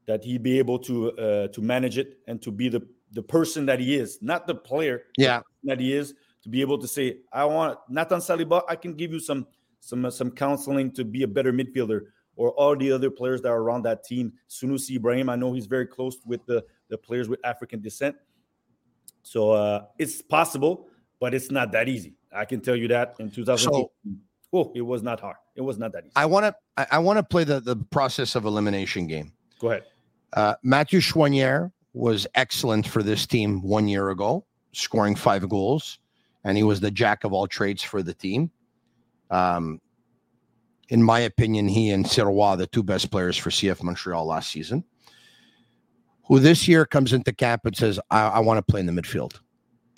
[0.07, 3.67] that he be able to uh, to manage it and to be the the person
[3.67, 5.03] that he is, not the player.
[5.19, 6.14] Yeah, that he is
[6.45, 8.63] to be able to say, I want Nathan Saliba.
[8.69, 9.47] I can give you some
[9.81, 12.03] some uh, some counseling to be a better midfielder,
[12.37, 14.35] or all the other players that are around that team.
[14.49, 18.15] Sunusi Ibrahim, I know he's very close with the the players with African descent.
[19.23, 22.15] So uh, it's possible, but it's not that easy.
[22.31, 23.89] I can tell you that in 2018.
[24.05, 24.19] So,
[24.53, 25.37] oh, it was not hard.
[25.57, 26.13] It was not that easy.
[26.15, 29.33] I want to I want to play the the process of elimination game.
[29.59, 29.85] Go ahead.
[30.35, 36.01] Uh, Matthew Choinière was excellent for this team one year ago, scoring five goals,
[36.45, 38.51] and he was the jack of all trades for the team.
[39.31, 39.81] Um,
[40.91, 44.85] in my opinion, he and Sirois, the two best players for CF Montreal last season,
[46.27, 48.93] who this year comes into camp and says, I, I want to play in the
[48.93, 49.41] midfield.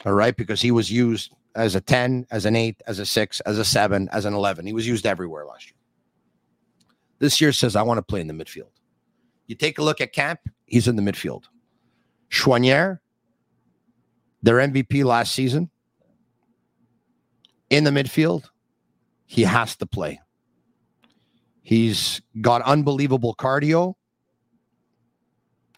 [0.04, 0.36] All right.
[0.36, 3.64] Because he was used as a 10, as an 8, as a 6, as a
[3.64, 4.66] 7, as an 11.
[4.66, 5.76] He was used everywhere last year.
[7.18, 8.70] This year says, I want to play in the midfield.
[9.46, 11.44] You take a look at Camp, he's in the midfield.
[12.30, 12.98] Choinière,
[14.42, 15.70] their MVP last season,
[17.70, 18.44] in the midfield,
[19.24, 20.20] he has to play.
[21.62, 23.94] He's got unbelievable cardio.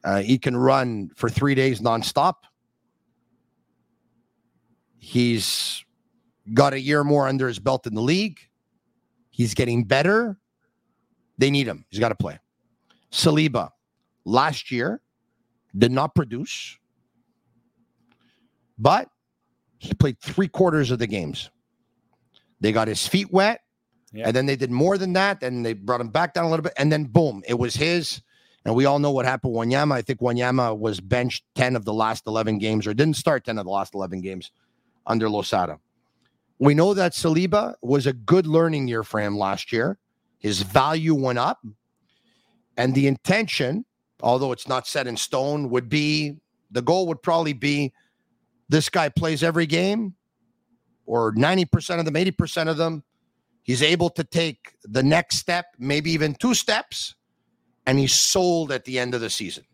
[0.04, 2.34] Uh, he can run for three days nonstop.
[4.98, 5.84] He's
[6.52, 8.38] got a year more under his belt in the league.
[9.30, 10.38] He's getting better.
[11.38, 11.84] They need him.
[11.88, 12.38] He's got to play.
[13.10, 13.70] Saliba
[14.24, 15.00] last year
[15.76, 16.76] did not produce,
[18.78, 19.08] but
[19.78, 21.50] he played three quarters of the games.
[22.60, 23.60] They got his feet wet,
[24.12, 24.26] yeah.
[24.26, 25.42] and then they did more than that.
[25.42, 28.22] And they brought him back down a little bit, and then boom, it was his.
[28.64, 29.54] And we all know what happened.
[29.54, 33.44] Wanyama, I think Wanyama was benched 10 of the last 11 games, or didn't start
[33.44, 34.50] 10 of the last 11 games
[35.06, 35.78] under Losada.
[36.58, 39.98] We know that Saliba was a good learning year for him last year.
[40.38, 41.60] His value went up.
[42.76, 43.84] And the intention,
[44.22, 46.36] although it's not set in stone, would be
[46.70, 47.92] the goal would probably be
[48.68, 50.14] this guy plays every game
[51.08, 53.02] or 90% of them, 80% of them.
[53.62, 57.14] He's able to take the next step, maybe even two steps,
[57.86, 59.64] and he's sold at the end of the season,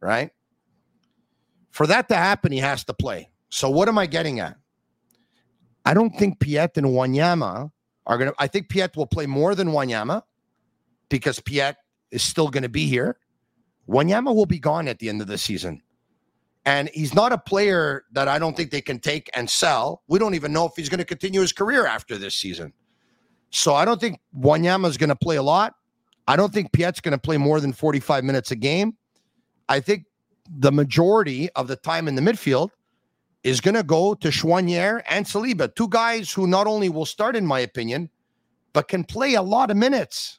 [0.00, 0.30] right?
[1.70, 3.30] For that to happen, he has to play.
[3.48, 4.56] So, what am I getting at?
[5.84, 7.70] I don't think Piette and Wanyama
[8.06, 10.22] are going to, I think Piette will play more than Wanyama
[11.08, 11.78] because Piette
[12.10, 13.18] is still going to be here.
[13.88, 15.82] Wanyama will be gone at the end of the season.
[16.64, 20.02] And he's not a player that I don't think they can take and sell.
[20.06, 22.72] We don't even know if he's going to continue his career after this season.
[23.50, 25.74] So I don't think Wanyama is going to play a lot.
[26.28, 28.96] I don't think Piette's going to play more than 45 minutes a game.
[29.68, 30.04] I think
[30.48, 32.70] the majority of the time in the midfield
[33.42, 37.34] is going to go to Choinière and Saliba, two guys who not only will start,
[37.34, 38.08] in my opinion,
[38.72, 40.38] but can play a lot of minutes.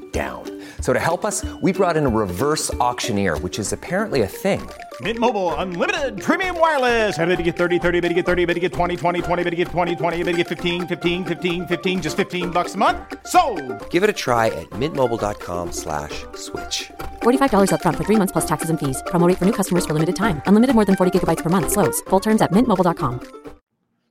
[0.11, 0.43] down.
[0.81, 4.67] So to help us, we brought in a reverse auctioneer, which is apparently a thing.
[4.99, 7.15] Mint Mobile unlimited premium wireless.
[7.15, 9.43] Have to get 30, 30, bit to get 30, bit to get 20, 20, 20,
[9.43, 12.75] bit to get 20, 20, bit to get 15, 15, 15, 15 just 15 bucks
[12.75, 12.97] a month.
[13.25, 13.41] So,
[13.89, 16.25] Give it a try at mintmobile.com/switch.
[16.35, 19.01] slash $45 up front for 3 months plus taxes and fees.
[19.07, 20.41] Promo for new customers for limited time.
[20.45, 22.01] Unlimited more than 40 gigabytes per month slows.
[22.09, 23.21] Full terms at mintmobile.com.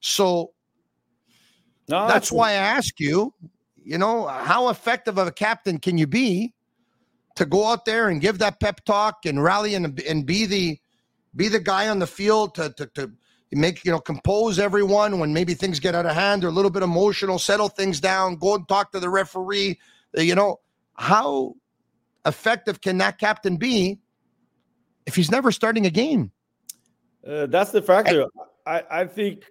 [0.01, 0.53] So
[1.89, 3.35] no, that's, that's why I ask you
[3.85, 6.55] you know, how effective of a captain can you be
[7.37, 10.79] to go out there and give that pep talk and rally and, and be the
[11.37, 13.13] be the guy on the field to, to to
[13.53, 16.71] make you know compose everyone when maybe things get out of hand or a little
[16.71, 19.79] bit emotional, settle things down, go and talk to the referee.
[20.17, 20.61] Uh, You know,
[20.95, 21.55] how
[22.27, 23.99] effective can that captain be
[25.07, 26.31] if he's never starting a game?
[27.27, 28.27] Uh, that's the factor.
[28.67, 29.45] I, I think,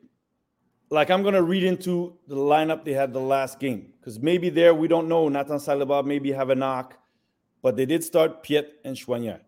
[0.89, 4.49] like, I'm going to read into the lineup they had the last game because maybe
[4.49, 5.30] there we don't know.
[5.30, 6.97] Nathan Saliba maybe have a knock,
[7.62, 9.41] but they did start Piette and Choinière.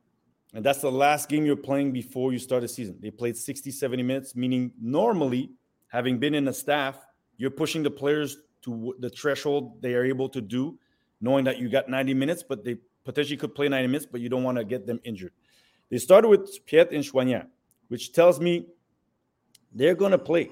[0.54, 2.98] And that's the last game you're playing before you start the season.
[3.00, 5.52] They played 60, 70 minutes, meaning normally,
[5.88, 6.98] having been in the staff,
[7.38, 10.78] you're pushing the players to the threshold they are able to do,
[11.22, 14.30] knowing that you got 90 minutes, but they potentially could play 90 minutes, but you
[14.30, 15.32] don't want to get them injured.
[15.90, 17.48] They started with Piette and Choinière,
[17.88, 18.68] which tells me
[19.74, 20.52] they're going to play.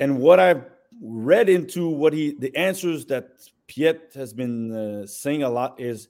[0.00, 0.64] And what I've
[1.00, 3.28] read into what he, the answers that
[3.68, 6.08] Piette has been uh, saying a lot is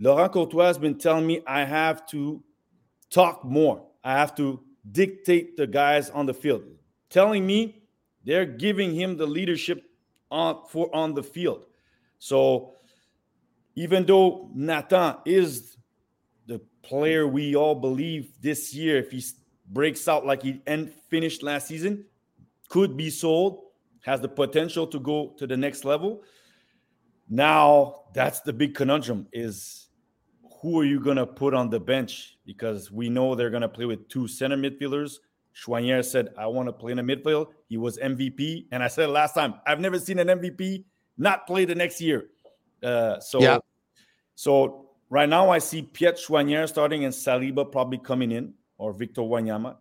[0.00, 2.42] Laurent Courtois has been telling me I have to
[3.10, 3.86] talk more.
[4.04, 6.64] I have to dictate the guys on the field,
[7.10, 7.82] telling me
[8.24, 9.84] they're giving him the leadership
[10.30, 11.64] on for on the field.
[12.18, 12.74] So
[13.76, 15.76] even though Nathan is
[16.46, 19.22] the player we all believe this year, if he
[19.68, 22.04] breaks out like he end finished last season,
[22.68, 23.64] could be sold,
[24.02, 26.22] has the potential to go to the next level.
[27.28, 29.88] Now that's the big conundrum: is
[30.60, 32.38] who are you gonna put on the bench?
[32.46, 35.16] Because we know they're gonna play with two center midfielders.
[35.54, 39.10] Choinière said, "I want to play in the midfield." He was MVP, and I said
[39.10, 40.84] last time, I've never seen an MVP
[41.16, 42.30] not play the next year.
[42.82, 43.58] Uh, so, Yeah.
[44.36, 49.22] so right now I see Piette Choinière starting and Saliba probably coming in or Victor
[49.22, 49.76] Wanyama.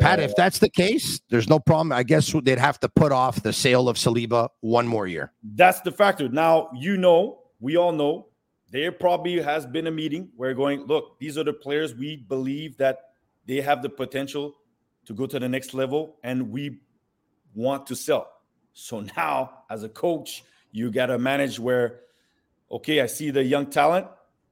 [0.00, 1.92] Pat, if that's the case, there's no problem.
[1.92, 5.32] I guess they'd have to put off the sale of Saliba one more year.
[5.42, 6.28] That's the factor.
[6.28, 8.26] Now, you know, we all know
[8.70, 12.76] there probably has been a meeting where going, look, these are the players we believe
[12.76, 12.98] that
[13.46, 14.54] they have the potential
[15.06, 16.80] to go to the next level and we
[17.54, 18.30] want to sell.
[18.74, 22.00] So now, as a coach, you got to manage where,
[22.70, 24.06] okay, I see the young talent,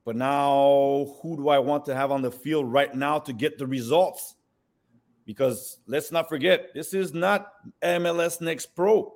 [0.07, 3.59] but now who do I want to have on the field right now to get
[3.59, 4.36] the results?
[5.27, 9.13] Because let's not forget, this is not MLS Next Pro.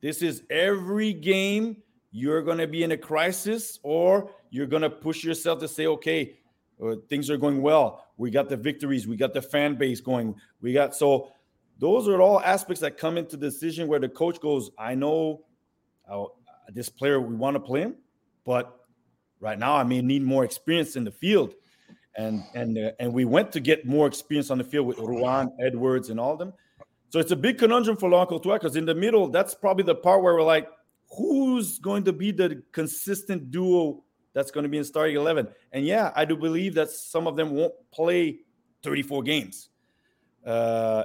[0.00, 1.76] This is every game
[2.10, 5.86] you're going to be in a crisis or you're going to push yourself to say,
[5.86, 6.36] okay,
[6.82, 8.06] uh, things are going well.
[8.16, 9.06] We got the victories.
[9.06, 10.34] We got the fan base going.
[10.60, 11.28] We got so
[11.78, 15.44] those are all aspects that come into decision where the coach goes, I know
[16.72, 17.96] this player, we want to play him,
[18.44, 18.80] but
[19.40, 21.54] right now I may need more experience in the field.
[22.16, 25.50] And and uh, and we went to get more experience on the field with Ruan,
[25.60, 26.52] Edwards, and all of them.
[27.10, 29.94] So it's a big conundrum for Laurent Courtois because in the middle, that's probably the
[29.94, 30.68] part where we're like,
[31.16, 35.48] who's going to be the consistent duo that's going to be in starting 11?
[35.72, 38.40] And yeah, I do believe that some of them won't play
[38.82, 39.68] 34 games.
[40.44, 41.04] Uh,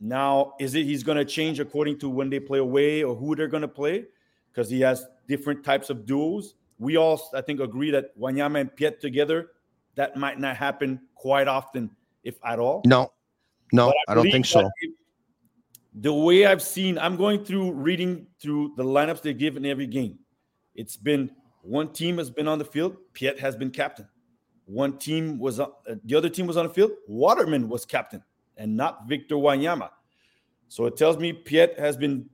[0.00, 3.36] now, is it he's going to change according to when they play away or who
[3.36, 4.04] they're going to play?
[4.52, 6.54] Because he has different types of duos.
[6.78, 9.48] We all, I think, agree that Wanyama and Piette together,
[10.00, 11.90] that might not happen quite often,
[12.24, 12.80] if at all.
[12.86, 13.12] No,
[13.70, 14.70] no, But I don't think so.
[15.92, 19.86] The way I've seen, I'm going through reading through the lineups they give in every
[19.86, 20.18] game.
[20.74, 24.08] It's been one team has been on the field, Piette has been captain.
[24.64, 28.22] One team was on, uh, the other team was on the field, Waterman was captain,
[28.56, 29.90] and not Victor Wanyama.
[30.68, 32.30] So it tells me Piette has been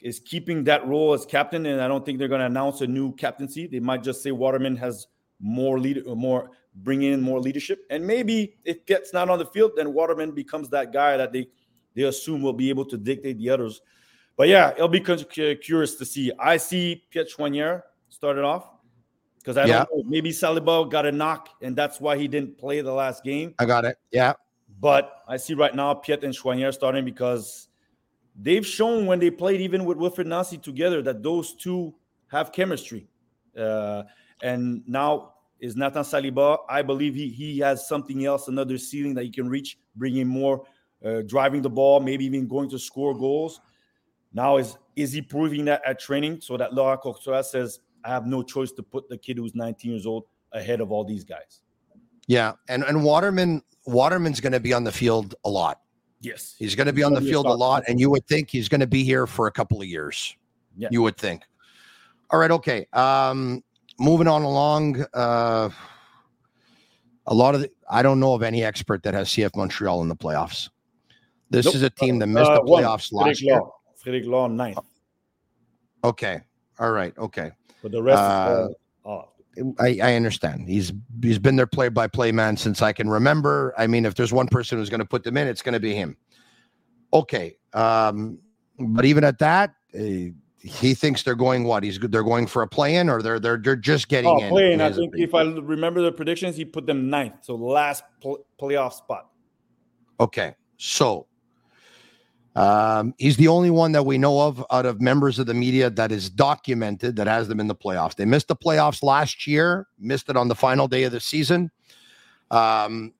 [0.00, 2.86] is keeping that role as captain, and I don't think they're going to announce a
[2.86, 3.66] new captaincy.
[3.66, 5.08] They might just say Waterman has
[5.40, 9.72] more leader, more bring in more leadership, and maybe if Piette's not on the field,
[9.76, 11.48] then Waterman becomes that guy that they
[11.94, 13.80] they assume will be able to dictate the others.
[14.36, 16.32] But yeah, it'll be cu- cu- curious to see.
[16.40, 18.68] I see Piette Choinière started off
[19.38, 19.84] because I Yeah.
[19.84, 20.10] don't know.
[20.10, 23.54] Maybe Saliba got a knock, and that's why he didn't play the last game.
[23.60, 23.96] I got it.
[24.10, 24.32] Yeah.
[24.80, 27.68] But I see right now Piette and Choinière starting because
[28.34, 31.94] they've shown when they played even with Wilfried Nancy together that those two
[32.26, 33.06] have chemistry.
[33.56, 34.02] Uh,
[34.42, 36.58] and now is Nathan Saliba.
[36.68, 40.66] I believe he he has something else, another ceiling that he can reach, bringing more,
[41.04, 43.60] uh, driving the ball, maybe even going to score goals.
[44.32, 48.26] Now is is he proving that at training so that Laurent Courtois says I have
[48.26, 51.60] no choice to put the kid who's 19 years old ahead of all these guys.
[52.26, 52.52] Yeah.
[52.68, 55.80] And and Waterman Waterman's going to be on the field a lot.
[56.20, 56.54] Yes.
[56.58, 58.48] He's going to be on the Gonna a field a lot, and you would think
[58.48, 60.34] he's going to be here for a couple of years.
[60.76, 60.88] Yeah.
[60.90, 61.42] You would think.
[62.30, 62.86] All right, okay.
[62.94, 63.62] Um,
[63.98, 65.04] moving on along.
[65.12, 65.70] Uh,
[67.26, 70.08] a lot of the, I don't know of any expert that has CF Montreal in
[70.08, 70.68] the playoffs.
[71.50, 71.74] This Nope.
[71.76, 73.60] is a team that missed Uh, the one, playoffs Frederic last year.
[73.60, 73.74] Law.
[73.96, 74.78] Frederic Law, ninth.
[76.02, 76.40] Okay.
[76.78, 77.16] All right.
[77.16, 77.50] Okay.
[77.82, 78.68] But the rest Uh,
[79.04, 79.28] all off.
[79.78, 80.68] I, I understand.
[80.68, 80.92] He's
[81.22, 83.72] he's been their play by play man since I can remember.
[83.78, 85.80] I mean, if there's one person who's going to put them in, it's going to
[85.80, 86.16] be him.
[87.12, 87.56] Okay.
[87.72, 88.40] Um,
[88.78, 90.32] but even at that, uh,
[90.64, 91.82] he thinks they're going what?
[91.82, 94.48] He's they're going for a play in, or they're they're they're just getting Oh, in.
[94.50, 94.72] playing.
[94.74, 95.28] in I think opinion.
[95.28, 99.28] if I remember the predictions, he put them ninth, so last pl- playoff spot.
[100.18, 100.54] Okay.
[100.78, 101.26] So
[102.56, 105.90] um, he's the only one that we know of out of members of the media
[105.90, 108.14] that is documented that has them in the playoffs.
[108.14, 111.70] They missed the playoffs last year, missed it on the final day of the season.
[112.50, 113.13] Um,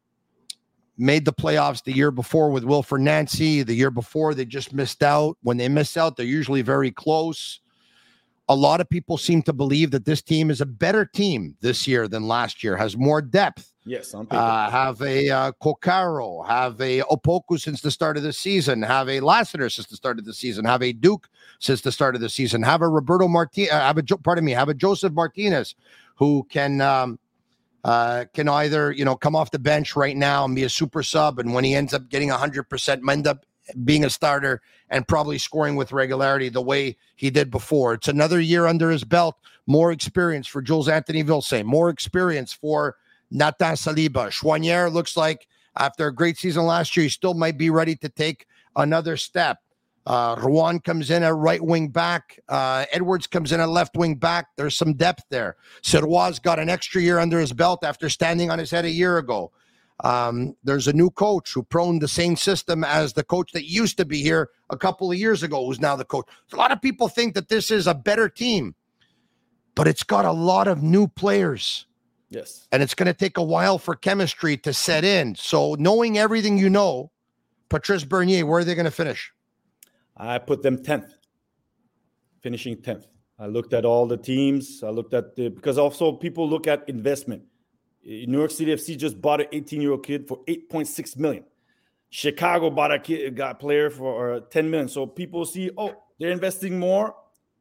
[0.97, 3.63] made the playoffs the year before with Wilfried Nancy.
[3.63, 5.37] The year before, they just missed out.
[5.43, 7.61] When they miss out, they're usually very close.
[8.49, 11.89] A lot of people seem to believe that this team is a better team this
[11.89, 17.01] year than last year, has more depth Yes, uh, have a uh, Kokaro, have a
[17.01, 20.33] Opoku since the start of the season, have a Lassiter since the start of the
[20.33, 21.29] season, have a Duke
[21.59, 24.43] since the start of the season, have a Roberto Martinez, uh, have a Jo- pardon
[24.43, 25.75] me, have a Joseph Martinez
[26.15, 27.19] who can um,
[27.85, 31.03] uh, can either you know come off the bench right now and be a super
[31.03, 33.45] sub, and when he ends up getting hundred percent, end up
[33.85, 34.61] being a starter
[34.91, 37.95] and probably scoring with regularity the way he did before.
[37.95, 42.97] It's another year under his belt, more experience for Jules Anthony Vilsaint, more experience for
[43.31, 44.29] Nathan Saliba.
[44.29, 48.09] Choinière looks like after a great season last year, he still might be ready to
[48.09, 49.59] take another step.
[50.07, 52.39] Uh, Ruan comes in at right wing back.
[52.49, 54.49] Uh, Edwards comes in at left wing back.
[54.57, 55.57] There's some depth there.
[55.83, 59.17] Sirois got an extra year under his belt after standing on his head a year
[59.19, 59.51] ago.
[60.01, 63.97] Um, there's a new coach who prone the same system as the coach that used
[63.99, 66.27] to be here a couple of years ago, who's now the coach.
[66.53, 68.75] A lot of people think that this is a better team,
[69.75, 71.87] but it's got a lot of new players
[72.29, 72.67] yes.
[72.73, 75.35] and it's going to take a while for chemistry to set in.
[75.37, 77.11] So, knowing everything you know,
[77.69, 79.33] Patrice Bernier, where are they going to finish?
[80.17, 81.11] I put them 10th,
[82.41, 83.07] finishing 10th.
[83.39, 84.83] I looked at all the teams.
[84.83, 87.43] I looked at the, because also people look at investment.
[88.07, 91.45] Uh, New York City FC just bought an 18 year old kid for 8.6 million.
[92.11, 94.89] Chicago bought a kid, got a player for uh, 10 million.
[94.89, 97.15] So people see, oh, they're investing more.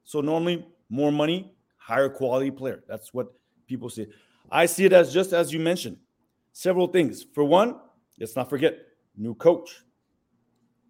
[0.04, 2.84] So normally more money, higher quality player.
[2.88, 3.34] That's what
[3.68, 4.06] people see.
[4.52, 5.98] I see it as just as you mentioned,
[6.52, 7.26] several things.
[7.34, 7.78] For one,
[8.20, 8.78] let's not forget,
[9.18, 9.84] new coach.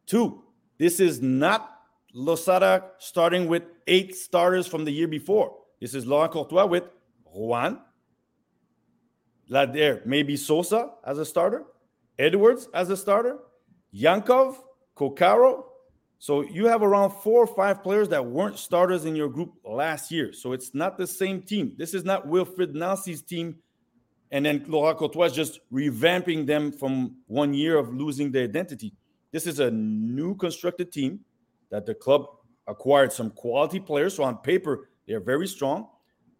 [0.05, 0.42] Two,
[0.83, 1.79] this is not
[2.13, 5.55] Losada starting with eight starters from the year before.
[5.79, 6.83] This is Laurent Courtois with
[7.33, 7.79] Ruan,
[9.47, 11.63] there, maybe Sosa as a starter,
[12.19, 13.37] Edwards as a starter,
[13.95, 14.57] Yankov,
[14.97, 15.63] Kokaro.
[16.19, 20.11] So you have around four or five players that weren't starters in your group last
[20.11, 20.33] year.
[20.33, 21.75] So it's not the same team.
[21.77, 23.55] This is not Wilfried Nancy's team.
[24.31, 28.93] And then Laurent Courtois just revamping them from one year of losing their identity.
[29.33, 31.19] This is a new constructed team
[31.71, 32.27] that the club
[32.67, 34.15] acquired some quality players.
[34.15, 35.87] So on paper, they're very strong.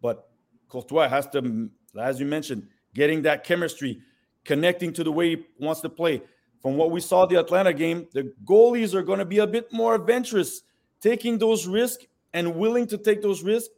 [0.00, 0.30] But
[0.68, 1.68] Courtois has to,
[2.00, 4.00] as you mentioned, getting that chemistry,
[4.44, 6.22] connecting to the way he wants to play.
[6.62, 9.72] From what we saw the Atlanta game, the goalies are going to be a bit
[9.72, 10.62] more adventurous,
[11.00, 13.74] taking those risks and willing to take those risks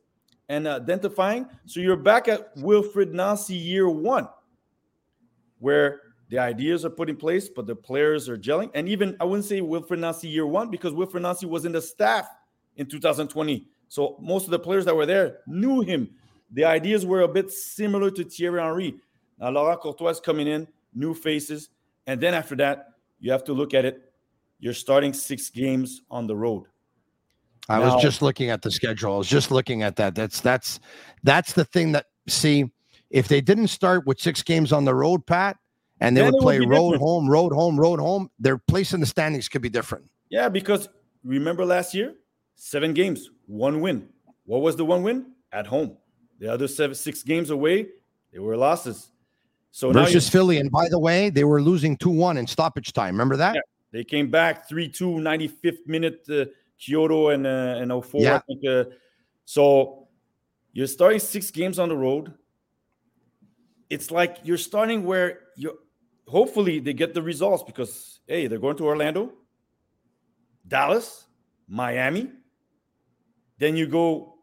[0.51, 1.49] and identifying.
[1.65, 4.29] So you're back at Wilfried Nancy year one,
[5.59, 8.71] where the ideas are put in place, but the players are gelling.
[8.75, 11.83] And even I wouldn't say Wilfried Nancy year one because Wilfried Nancy was in the
[11.83, 12.29] staff
[12.77, 13.67] in 2020.
[13.89, 16.11] So most of the players that were there knew him.
[16.51, 18.97] The ideas were a bit similar to Thierry Henry.
[19.39, 21.69] Now Laurent Courtois is coming in, new faces.
[22.07, 22.89] And then after that,
[23.21, 24.13] you have to look at it.
[24.59, 26.65] You're starting six games on the road.
[27.69, 29.15] I Now- was just looking at the schedule.
[29.15, 30.15] I was just looking at that.
[30.15, 30.81] That's that's
[31.25, 32.71] that's the thing that see
[33.11, 35.57] if they didn't start with six games on the road, Pat,
[36.01, 37.03] and they Then would it would play road, different.
[37.03, 40.05] home, road, home, road, home, their place in the standings could be different.
[40.29, 40.89] Yeah, because
[41.25, 42.15] remember last year,
[42.55, 44.09] seven games, one win.
[44.45, 45.33] What was the one win?
[45.53, 45.97] At home.
[46.39, 47.89] The other seven, six games away,
[48.33, 49.11] they were losses.
[49.71, 50.59] So Versus Philly.
[50.59, 53.15] And by the way, they were losing 2 1 in stoppage time.
[53.15, 53.55] Remember that?
[53.55, 53.61] Yeah,
[53.93, 56.45] they came back 3 2, 95th minute, uh,
[56.79, 58.21] Kyoto and, uh, and 04.
[58.21, 58.41] I Yeah.
[58.47, 58.85] think, uh,
[59.45, 60.09] so
[60.73, 62.35] you're starting six games on the road.
[63.89, 65.79] It's like you're starting where you
[66.27, 69.33] hopefully they get the results because, hey, they're going to Orlando,
[70.67, 71.27] Dallas,
[71.69, 72.31] Miami.
[73.59, 74.35] Then you go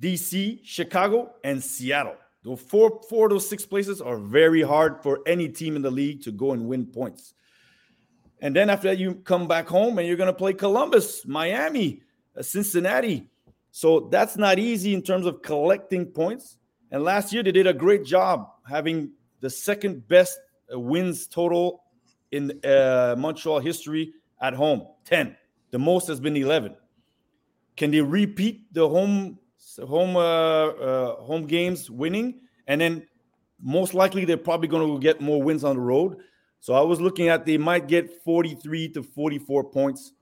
[0.00, 2.16] DC, Chicago, and Seattle.
[2.44, 5.90] Those four, four of those six places are very hard for any team in the
[5.90, 7.34] league to go and win points.
[8.40, 12.02] And then after that, you come back home and you're going to play Columbus, Miami,
[12.36, 13.28] uh, Cincinnati.
[13.70, 16.58] So that's not easy in terms of collecting points.
[16.90, 20.38] And last year, they did a great job having the second best
[20.78, 21.84] wins total
[22.30, 25.36] in uh, Montreal history at home 10.
[25.70, 26.76] The most has been 11.
[27.76, 29.38] Can they repeat the home
[29.86, 33.06] home uh, uh, home games winning, and then
[33.60, 36.16] most likely they're probably going to get more wins on the road.
[36.60, 40.12] So I was looking at they might get 43 to 44 points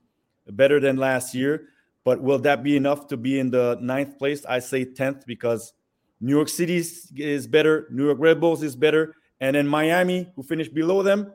[0.47, 1.67] better than last year.
[2.03, 4.43] But will that be enough to be in the ninth place?
[4.45, 5.73] I say 10th because
[6.19, 6.83] New York City
[7.15, 11.33] is better, New York Red Bulls is better, and then Miami, who finished below them,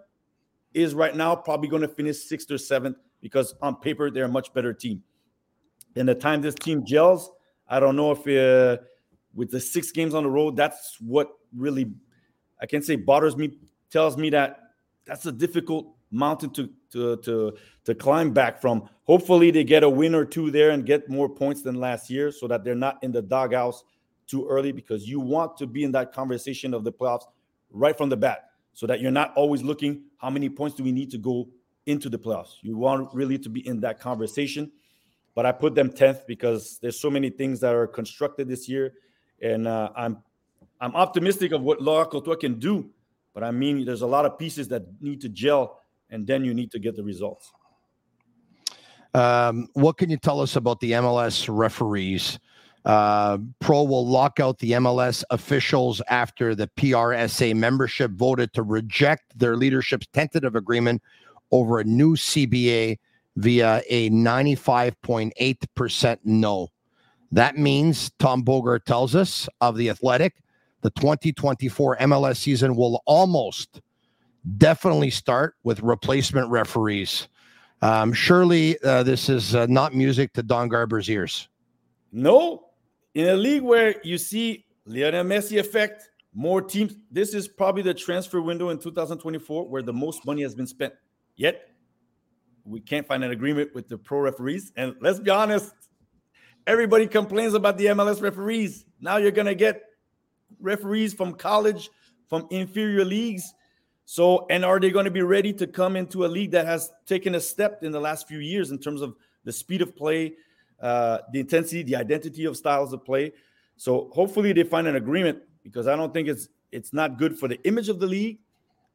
[0.72, 4.28] is right now probably going to finish sixth or seventh because on paper they're a
[4.28, 5.02] much better team.
[5.96, 7.30] And the time this team gels,
[7.68, 8.80] I don't know if uh,
[9.34, 11.92] with the six games on the road, that's what really
[12.60, 13.58] I can say bothers me,
[13.90, 14.60] tells me that
[15.04, 18.88] that's a difficult mountain to to to to climb back from.
[19.04, 22.30] Hopefully, they get a win or two there and get more points than last year,
[22.30, 23.82] so that they're not in the doghouse
[24.28, 24.70] too early.
[24.70, 27.24] Because you want to be in that conversation of the playoffs
[27.70, 30.92] right from the bat, so that you're not always looking how many points do we
[30.92, 31.48] need to go
[31.86, 32.54] into the playoffs.
[32.62, 34.72] You want really to be in that conversation.
[35.34, 38.94] But I put them tenth because there's so many things that are constructed this year,
[39.42, 40.18] and uh, I'm
[40.80, 42.90] I'm optimistic of what Laurent Courtois can do
[43.36, 46.54] but I mean, there's a lot of pieces that need to gel, and then you
[46.54, 47.52] need to get the results.
[49.12, 52.38] Um, what can you tell us about the MLS referees?
[52.86, 59.36] Uh, Pro will lock out the MLS officials after the PSRA membership voted to reject
[59.36, 61.02] their leadership's tentative agreement
[61.50, 62.98] over a new CBA
[63.34, 66.68] via a 95.8% no.
[67.32, 70.36] That means, Tom Bogert tells us of The Athletic,
[70.82, 73.80] the 2024 MLS season will almost
[74.58, 77.26] definitely start with replacement referees.
[77.82, 81.48] Um, surely uh, this is uh, not music to Don Garber's ears.
[82.12, 82.65] No,
[83.16, 86.96] in a league where you see Lionel Messi effect, more teams.
[87.10, 90.92] This is probably the transfer window in 2024 where the most money has been spent.
[91.34, 91.70] Yet
[92.66, 94.70] we can't find an agreement with the pro referees.
[94.76, 95.72] And let's be honest,
[96.66, 98.84] everybody complains about the MLS referees.
[99.00, 99.82] Now you're gonna get
[100.60, 101.88] referees from college,
[102.28, 103.54] from inferior leagues.
[104.04, 106.92] So, and are they going to be ready to come into a league that has
[107.06, 110.34] taken a step in the last few years in terms of the speed of play,
[110.80, 113.32] uh, the intensity, the identity of styles of play?
[113.76, 117.48] So, hopefully, they find an agreement because I don't think it's it's not good for
[117.48, 118.38] the image of the league,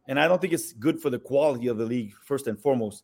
[0.08, 2.14] and I don't think it's good for the quality of the league.
[2.26, 3.04] First and foremost,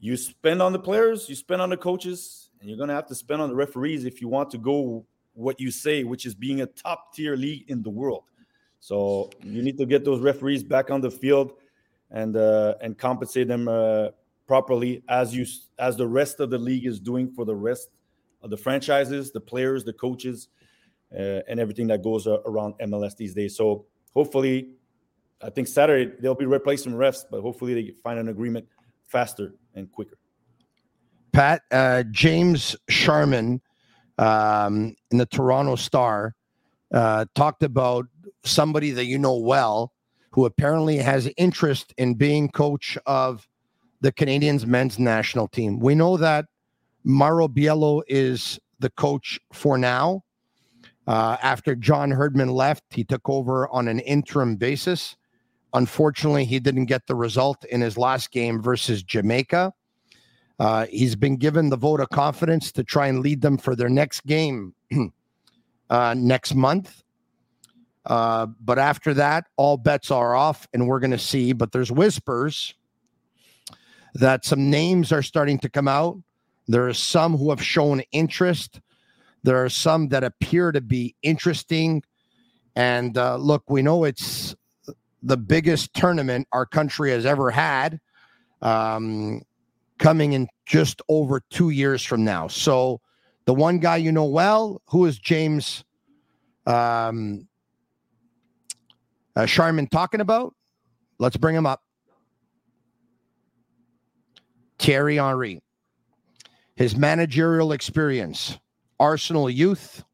[0.00, 3.06] you spend on the players, you spend on the coaches, and you're going to have
[3.06, 5.04] to spend on the referees if you want to go
[5.34, 8.24] what you say, which is being a top tier league in the world.
[8.80, 11.54] So you need to get those referees back on the field
[12.10, 14.08] and uh, and compensate them uh,
[14.46, 15.46] properly as you
[15.78, 17.88] as the rest of the league is doing for the rest
[18.44, 20.48] the franchises, the players, the coaches,
[21.14, 23.56] uh, and everything that goes around MLS these days.
[23.56, 24.74] So hopefully,
[25.42, 28.66] I think Saturday they'll be replacing refs, but hopefully they find an agreement
[29.06, 30.16] faster and quicker.
[31.32, 33.60] Pat uh, James Sharman
[34.18, 36.34] um, in the Toronto Star
[36.92, 38.06] uh, talked about
[38.44, 39.92] somebody that you know well
[40.30, 43.46] who apparently has interest in being coach of
[44.00, 45.78] the Canadians men's national team.
[45.78, 46.46] We know that
[47.04, 50.22] Mauro Biello is the coach for now.
[51.06, 55.16] Uh, after John Herdman left, he took over on an interim basis.
[55.74, 59.72] Unfortunately, he didn't get the result in his last game versus Jamaica.
[60.58, 63.88] Uh, he's been given the vote of confidence to try and lead them for their
[63.88, 64.74] next game
[65.90, 67.02] uh, next month.
[68.04, 71.52] Uh, but after that, all bets are off, and we're going to see.
[71.52, 72.74] But there's whispers
[74.14, 76.18] that some names are starting to come out.
[76.68, 78.80] There are some who have shown interest.
[79.42, 82.02] There are some that appear to be interesting.
[82.76, 84.54] And uh, look, we know it's
[85.22, 88.00] the biggest tournament our country has ever had.
[88.60, 89.42] Um,
[89.98, 92.48] coming in just over two years from now.
[92.48, 93.00] So
[93.44, 95.84] the one guy you know well, who is James
[96.66, 97.46] um,
[99.36, 100.54] uh, Sharman talking about?
[101.18, 101.82] Let's bring him up.
[104.78, 105.62] Thierry Henry.
[106.74, 108.58] His managerial experience,
[108.98, 110.04] Arsenal youth,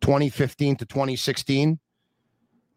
[0.00, 1.78] 2015 to 2016.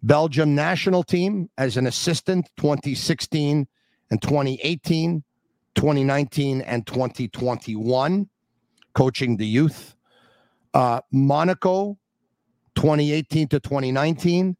[0.01, 3.67] Belgium national team as an assistant, 2016
[4.11, 5.23] and 2018.
[5.75, 8.29] 2019 and 2021,
[8.93, 9.95] coaching the youth.
[10.73, 11.97] Uh, Monaco,
[12.75, 14.55] 2018 to 2019.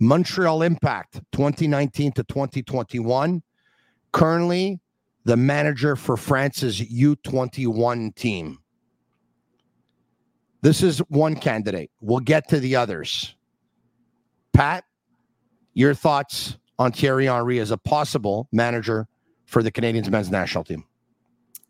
[0.00, 3.42] Montreal Impact, 2019 to 2021.
[4.12, 4.80] Currently,
[5.24, 8.58] the manager for France's U21 team.
[10.62, 11.90] This is one candidate.
[12.00, 13.34] We'll get to the others.
[14.52, 14.84] Pat,
[15.74, 19.08] your thoughts on Thierry Henry as a possible manager
[19.46, 20.84] for the Canadians men's national team?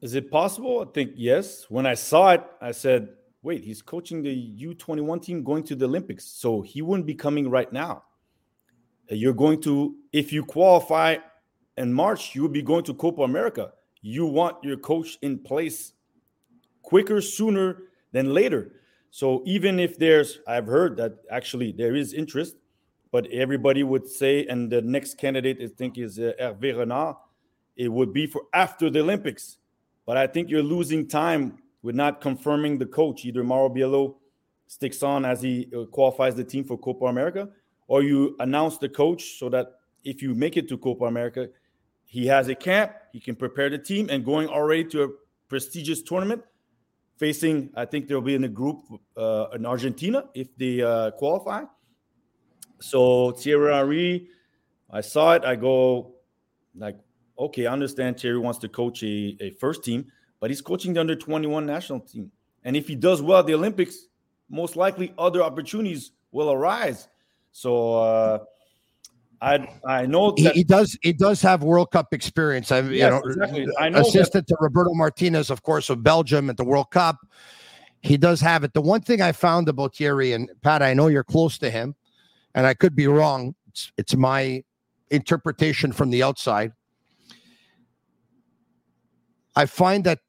[0.00, 0.86] Is it possible?
[0.86, 1.66] I think yes.
[1.68, 3.08] When I saw it, I said
[3.42, 6.24] wait, he's coaching the U21 team going to the Olympics.
[6.24, 8.04] So he wouldn't be coming right now.
[9.10, 11.16] Uh, You're going to, if you qualify
[11.76, 13.72] in March, you would be going to Copa America.
[14.02, 15.92] You want your coach in place
[16.82, 18.72] quicker, sooner than later.
[19.10, 22.56] So even if there's, I've heard that actually there is interest,
[23.10, 27.16] but everybody would say, and the next candidate I think is uh, Hervé Renard,
[27.76, 29.58] it would be for after the Olympics.
[30.06, 33.24] But I think you're losing time with not confirming the coach.
[33.24, 34.16] Either Mauro Biello
[34.66, 37.48] sticks on as he uh, qualifies the team for Copa America,
[37.86, 39.72] or you announce the coach so that
[40.04, 41.48] if you make it to Copa America,
[42.12, 45.08] he has a camp, he can prepare the team, and going already to a
[45.48, 46.42] prestigious tournament
[47.16, 48.84] facing, I think they'll be in the group
[49.16, 51.62] uh, in Argentina if they uh, qualify.
[52.80, 54.28] So Thierry Henry,
[54.90, 55.44] I saw it.
[55.46, 56.16] I go
[56.76, 56.98] like,
[57.38, 60.04] okay, I understand Thierry wants to coach a, a first team,
[60.38, 62.30] but he's coaching the under 21 national team.
[62.62, 64.08] And if he does well at the Olympics,
[64.50, 67.08] most likely other opportunities will arise.
[67.52, 68.38] So uh,
[69.42, 70.96] I I know He, that he does.
[71.02, 72.70] He does have World Cup experience.
[72.70, 73.66] I, you know, exactly.
[73.78, 77.18] I know that- assistant to Roberto Martinez, of course, of Belgium at the World Cup.
[78.02, 78.72] He does have it.
[78.72, 81.94] The one thing I found about Thierry and Pat, I know you're close to him,
[82.54, 83.54] and I could be wrong.
[83.68, 84.62] It's, it's my
[85.10, 86.72] interpretation from the outside.
[89.54, 90.20] I find that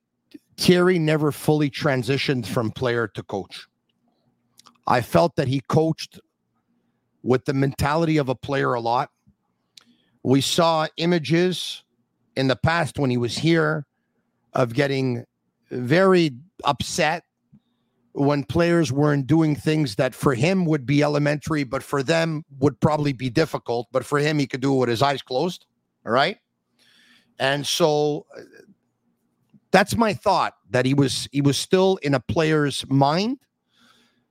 [0.57, 3.67] Thierry never fully transitioned from player to coach.
[4.85, 6.19] I felt that he coached
[7.23, 9.09] with the mentality of a player a lot.
[10.23, 11.83] We saw images
[12.35, 13.85] in the past when he was here
[14.53, 15.25] of getting
[15.71, 16.31] very
[16.63, 17.23] upset
[18.13, 22.79] when players weren't doing things that for him would be elementary, but for them would
[22.79, 23.87] probably be difficult.
[23.91, 25.65] But for him, he could do it with his eyes closed.
[26.05, 26.37] All right.
[27.39, 28.41] And so uh,
[29.71, 33.39] that's my thought that he was he was still in a player's mind.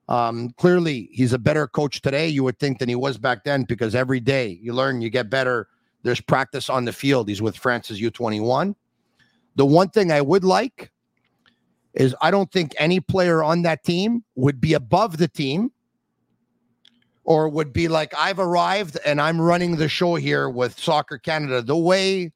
[0.09, 3.63] Um, clearly, he's a better coach today, you would think, than he was back then
[3.63, 5.67] because every day you learn, you get better.
[6.03, 7.29] There's practice on the field.
[7.29, 8.75] He's with France's U21.
[9.55, 10.91] The one thing I would like
[11.93, 15.71] is I don't think any player on that team would be above the team
[17.23, 21.61] or would be like, I've arrived and I'm running the show here with Soccer Canada.
[21.61, 22.31] The way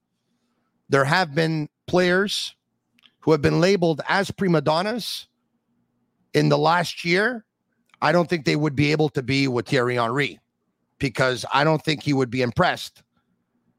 [0.90, 2.56] there have been players
[3.20, 5.28] who have been labeled as prima donnas
[6.34, 7.44] in the last year,
[8.02, 10.40] I don't think they would be able to be with Thierry Henry
[11.00, 13.04] because I don't think he would be impressed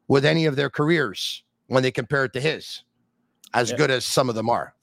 [0.08, 2.82] with any of their careers when they compare it to his,
[3.54, 3.76] as Yeah.
[3.76, 4.74] good as some of them are.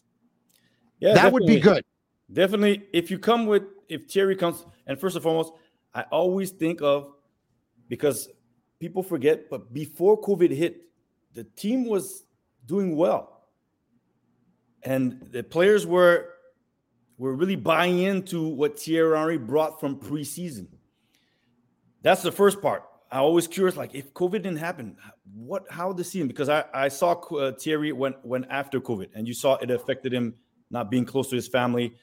[1.00, 1.84] Yeah, that would be good.
[2.32, 5.54] Definitely, if you come with if Thierry comes, and first and foremost,
[5.94, 7.14] I always think of
[7.88, 8.30] because
[8.80, 10.90] people forget, but before COVID hit,
[11.34, 12.26] the team was
[12.66, 13.48] doing well,
[14.84, 16.35] and the players were
[17.18, 20.68] were really buying into what Thierry Henry brought from preseason.
[22.02, 22.84] That's the first part.
[23.12, 24.98] I always curious, like if COVID didn't happen,
[25.34, 26.28] what how the season?
[26.28, 30.14] Because I I saw uh, Thierry when when after COVID, and you saw it affected
[30.14, 30.36] him
[30.70, 31.96] not being close to his family,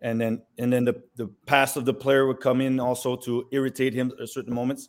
[0.00, 3.46] and then and then the the past of the player would come in also to
[3.52, 4.88] irritate him at certain moments.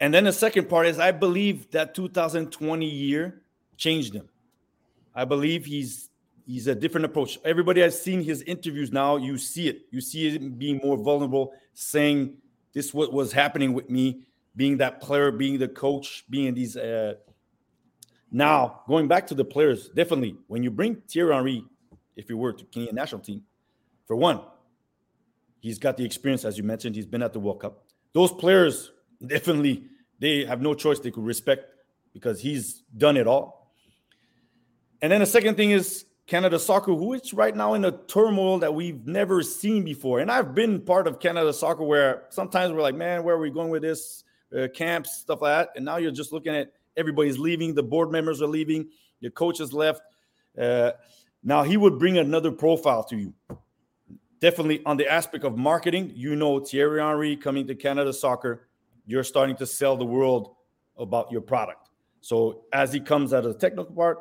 [0.00, 3.42] And then the second part is I believe that 2020 year
[3.76, 4.28] changed him.
[5.14, 6.10] I believe he's
[6.46, 7.38] he's a different approach.
[7.44, 9.16] Everybody has seen his interviews now.
[9.16, 9.82] You see it.
[9.90, 12.36] You see him being more vulnerable, saying
[12.72, 14.22] this what was happening with me,
[14.56, 16.76] being that player, being the coach, being these.
[16.76, 17.14] Uh,
[18.30, 21.64] now going back to the players, definitely when you bring Thierry Henry,
[22.16, 23.42] if you were to Canadian national team,
[24.06, 24.40] for one,
[25.60, 26.96] he's got the experience as you mentioned.
[26.96, 27.84] He's been at the World Cup.
[28.12, 28.90] Those players
[29.26, 29.84] definitely
[30.18, 30.98] they have no choice.
[31.00, 31.66] They could respect
[32.12, 33.72] because he's done it all.
[35.00, 38.58] And then the second thing is Canada Soccer, who is right now in a turmoil
[38.60, 40.20] that we've never seen before.
[40.20, 43.50] And I've been part of Canada Soccer where sometimes we're like, man, where are we
[43.50, 44.24] going with this?
[44.50, 45.76] Uh, camps, stuff like that.
[45.76, 48.88] And now you're just looking at everybody's leaving, the board members are leaving,
[49.20, 50.00] your coach has left.
[50.58, 50.92] Uh,
[51.44, 53.34] now he would bring another profile to you.
[54.40, 58.68] Definitely on the aspect of marketing, you know Thierry Henry coming to Canada Soccer,
[59.04, 60.54] you're starting to sell the world
[60.96, 61.90] about your product.
[62.22, 64.16] So as he comes out of the technical part,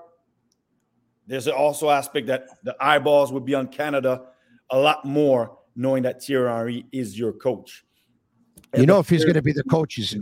[1.28, 4.24] there's also aspect that the eyeballs would be on Canada
[4.69, 7.84] a lot more, knowing that Thierry is your coach.
[8.76, 10.15] You know, if he's going to be the coach, he's,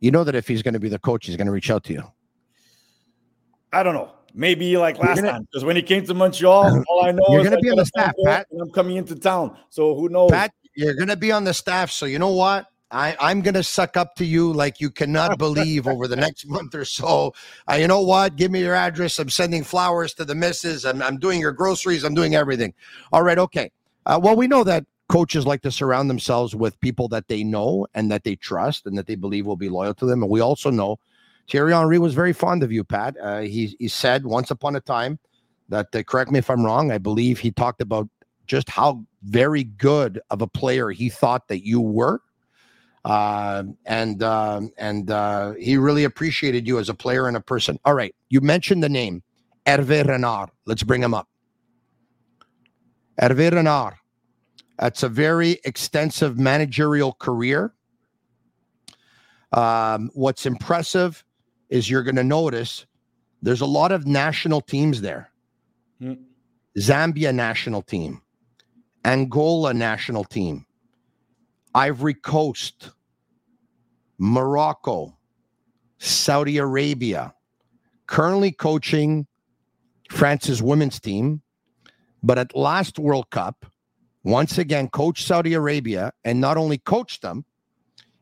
[0.00, 1.82] you know that if he's going to be the coach, he's going to reach out
[1.84, 2.02] to you.
[3.72, 4.12] I don't know.
[4.36, 7.44] Maybe like last gonna- time, because when he came to Montreal, all I know You're
[7.44, 8.46] gonna I be on the staff, Pat.
[8.50, 9.56] and I'm coming into town.
[9.70, 10.30] So who knows?
[10.30, 11.90] Pat, you're going to be on the staff.
[11.90, 12.66] So you know what?
[12.94, 16.46] I, I'm going to suck up to you like you cannot believe over the next
[16.46, 17.34] month or so.
[17.68, 18.36] Uh, you know what?
[18.36, 19.18] Give me your address.
[19.18, 20.84] I'm sending flowers to the missus.
[20.84, 22.04] I'm, I'm doing your groceries.
[22.04, 22.72] I'm doing everything.
[23.12, 23.36] All right.
[23.36, 23.72] Okay.
[24.06, 27.86] Uh, well, we know that coaches like to surround themselves with people that they know
[27.94, 30.22] and that they trust and that they believe will be loyal to them.
[30.22, 30.98] And we also know
[31.50, 33.16] Thierry Henry was very fond of you, Pat.
[33.20, 35.18] Uh, he, he said once upon a time
[35.68, 38.08] that, uh, correct me if I'm wrong, I believe he talked about
[38.46, 42.20] just how very good of a player he thought that you were
[43.04, 47.78] uh, and uh, and uh, he really appreciated you as a player and a person.
[47.84, 49.22] All right, you mentioned the name
[49.66, 50.50] Hervé Renard.
[50.66, 51.28] Let's bring him up.
[53.20, 53.94] Hervé Renard.
[54.78, 57.74] That's a very extensive managerial career.
[59.52, 61.24] Um, what's impressive
[61.68, 62.86] is you're going to notice
[63.40, 65.30] there's a lot of national teams there.
[66.02, 66.18] Mm.
[66.76, 68.20] Zambia national team,
[69.04, 70.66] Angola national team,
[71.72, 72.90] Ivory Coast,
[74.18, 75.16] Morocco,
[75.98, 77.34] Saudi Arabia,
[78.06, 79.26] currently coaching
[80.10, 81.42] France's women's team,
[82.22, 83.66] but at last World Cup,
[84.22, 87.44] once again coached Saudi Arabia and not only coached them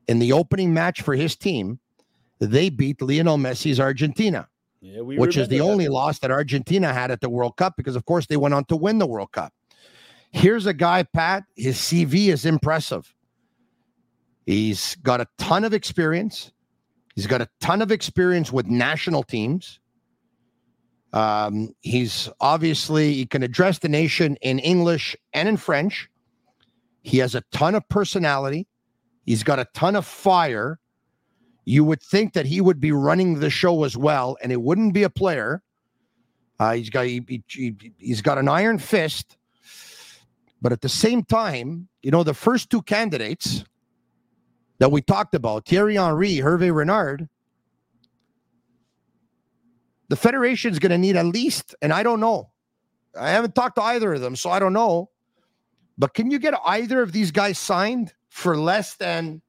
[0.08, 1.78] in the opening match for his team,
[2.40, 4.48] they beat Lionel Messi's Argentina.
[4.80, 5.64] Yeah, we which is the that.
[5.64, 8.64] only loss that Argentina had at the World Cup because, of course, they went on
[8.64, 9.52] to win the World Cup.
[10.32, 11.44] Here's a guy, Pat.
[11.54, 13.14] His CV is impressive.
[14.46, 16.52] He's got a ton of experience.
[17.14, 19.78] He's got a ton of experience with national teams.
[21.12, 26.08] Um, he's obviously he can address the nation in English and in French.
[27.02, 28.66] He has a ton of personality.
[29.26, 30.78] He's got a ton of fire.
[31.64, 34.94] You would think that he would be running the show as well, and it wouldn't
[34.94, 35.62] be a player.
[36.58, 39.36] Uh, he's got he, he, he- he's got an iron fist,
[40.62, 43.64] but at the same time, you know, the first two candidates
[44.78, 47.28] that we talked about, Thierry Henry, Hervé Renard,
[50.08, 52.50] the Federation's going to need at least, and I don't know,
[53.18, 55.10] I haven't talked to either of them, so I don't know,
[55.98, 59.42] but can you get either of these guys signed for less than,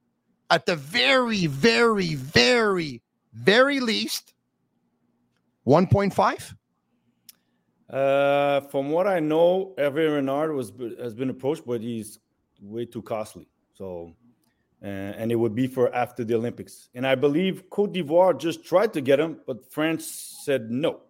[0.50, 3.02] at the very, very, very,
[3.32, 4.34] very least,
[5.66, 6.54] 1.5?
[7.90, 12.18] Uh, from what I know, Hervé Renard was has been approached, but he's
[12.60, 13.46] way too costly.
[13.74, 14.14] So,
[14.84, 16.90] and it would be for after the Olympics.
[16.94, 21.00] And I believe Cote d'Ivoire just tried to get him, but France said no.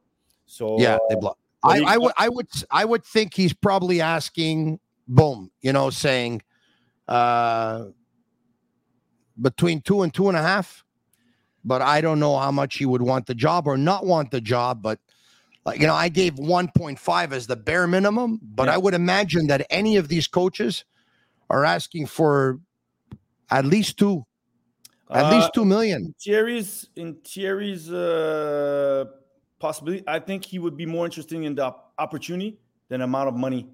[0.46, 1.32] So Yeah, they uh,
[1.64, 6.42] I, I would, I would, I would think he's probably asking, boom, you know, saying,
[7.08, 7.86] uh,
[9.40, 10.84] between two and two and a half.
[11.64, 14.40] But I don't know how much he would want the job or not want the
[14.40, 14.82] job.
[14.82, 15.00] But
[15.64, 19.66] like, you know, I gave 1.5 as the bare minimum, but I would imagine that
[19.70, 20.84] any of these coaches
[21.48, 22.60] are asking for
[23.50, 24.24] at least two,
[25.10, 26.14] at Uh, least two million.
[26.22, 29.04] Thierry's in Thierry's uh,
[29.58, 30.04] possibility.
[30.06, 33.68] I think he would be more interested in the opportunity than amount of money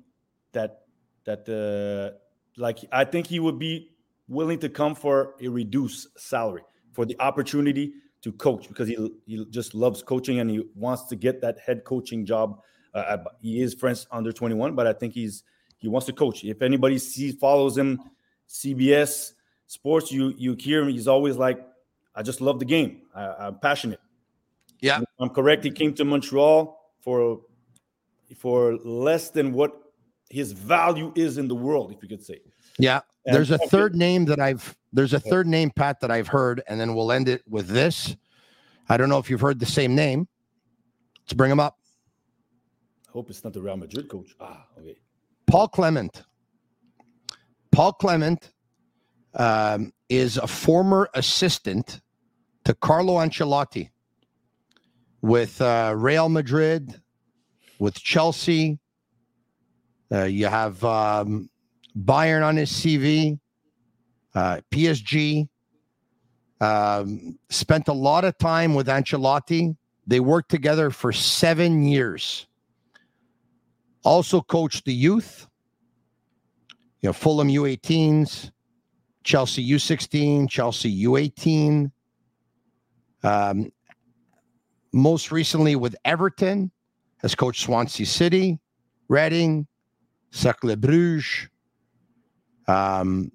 [0.52, 0.82] that
[1.24, 2.16] that uh,
[2.56, 3.90] like I think he would be
[4.28, 6.62] willing to come for a reduced salary
[6.92, 8.96] for the opportunity to coach because he
[9.26, 12.60] he just loves coaching and he wants to get that head coaching job.
[12.92, 15.44] Uh, uh, he is French under 21, but I think he's
[15.78, 16.44] he wants to coach.
[16.44, 18.00] If anybody sees follows him,
[18.48, 19.32] CBS
[19.70, 20.88] Sports, you you hear him.
[20.88, 21.64] He's always like,
[22.16, 23.02] I just love the game.
[23.14, 24.00] I, I'm passionate.
[24.80, 25.62] Yeah, If I'm correct.
[25.62, 27.42] He came to Montreal for
[28.36, 29.80] for less than what
[30.28, 32.40] his value is in the world, if you could say.
[32.80, 33.02] Yeah.
[33.24, 36.64] And There's a third name that I've there's a third name, Pat, that I've heard,
[36.66, 38.16] and then we'll end it with this.
[38.88, 40.26] I don't know if you've heard the same name.
[41.20, 41.78] Let's bring him up.
[43.08, 44.34] I hope it's not the Real Madrid coach.
[44.40, 44.96] Ah, okay.
[45.46, 46.24] Paul Clement.
[47.70, 48.50] Paul Clement
[49.34, 52.00] um, is a former assistant
[52.64, 53.90] to Carlo Ancelotti
[55.22, 57.00] with uh, Real Madrid,
[57.78, 58.78] with Chelsea.
[60.12, 61.48] Uh, you have um,
[61.96, 63.38] Bayern on his CV,
[64.34, 65.48] uh, PSG.
[66.60, 69.76] Um, spent a lot of time with Ancelotti.
[70.06, 72.46] They worked together for seven years.
[74.02, 75.46] Also coached the youth,
[77.00, 78.50] you know, Fulham U18s,
[79.30, 81.92] Chelsea U16, Chelsea U18.
[83.22, 83.70] Um,
[84.92, 86.72] most recently with Everton,
[87.18, 88.58] has coached Swansea City,
[89.06, 89.68] Reading,
[90.32, 91.48] Cercle Bruges.
[92.66, 93.30] Um,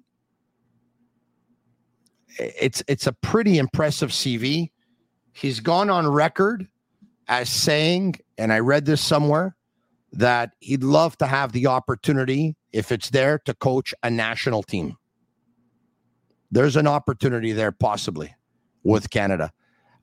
[2.38, 4.72] it's it's a pretty impressive CV.
[5.32, 6.68] He's gone on record
[7.26, 9.56] as saying, and I read this somewhere,
[10.12, 14.98] that he'd love to have the opportunity, if it's there, to coach a national team.
[16.50, 18.34] There's an opportunity there possibly
[18.82, 19.52] with Canada.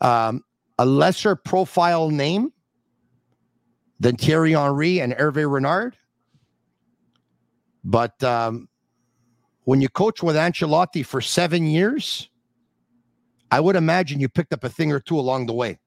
[0.02, 0.44] Um,
[0.78, 2.52] a lesser profile name
[4.00, 5.96] than Thierry Henry and Hervé Renard.
[7.84, 8.68] But um,
[9.64, 12.30] when you coach with Ancelotti for seven years,
[13.52, 15.80] I would imagine you picked up a thing or two along the way.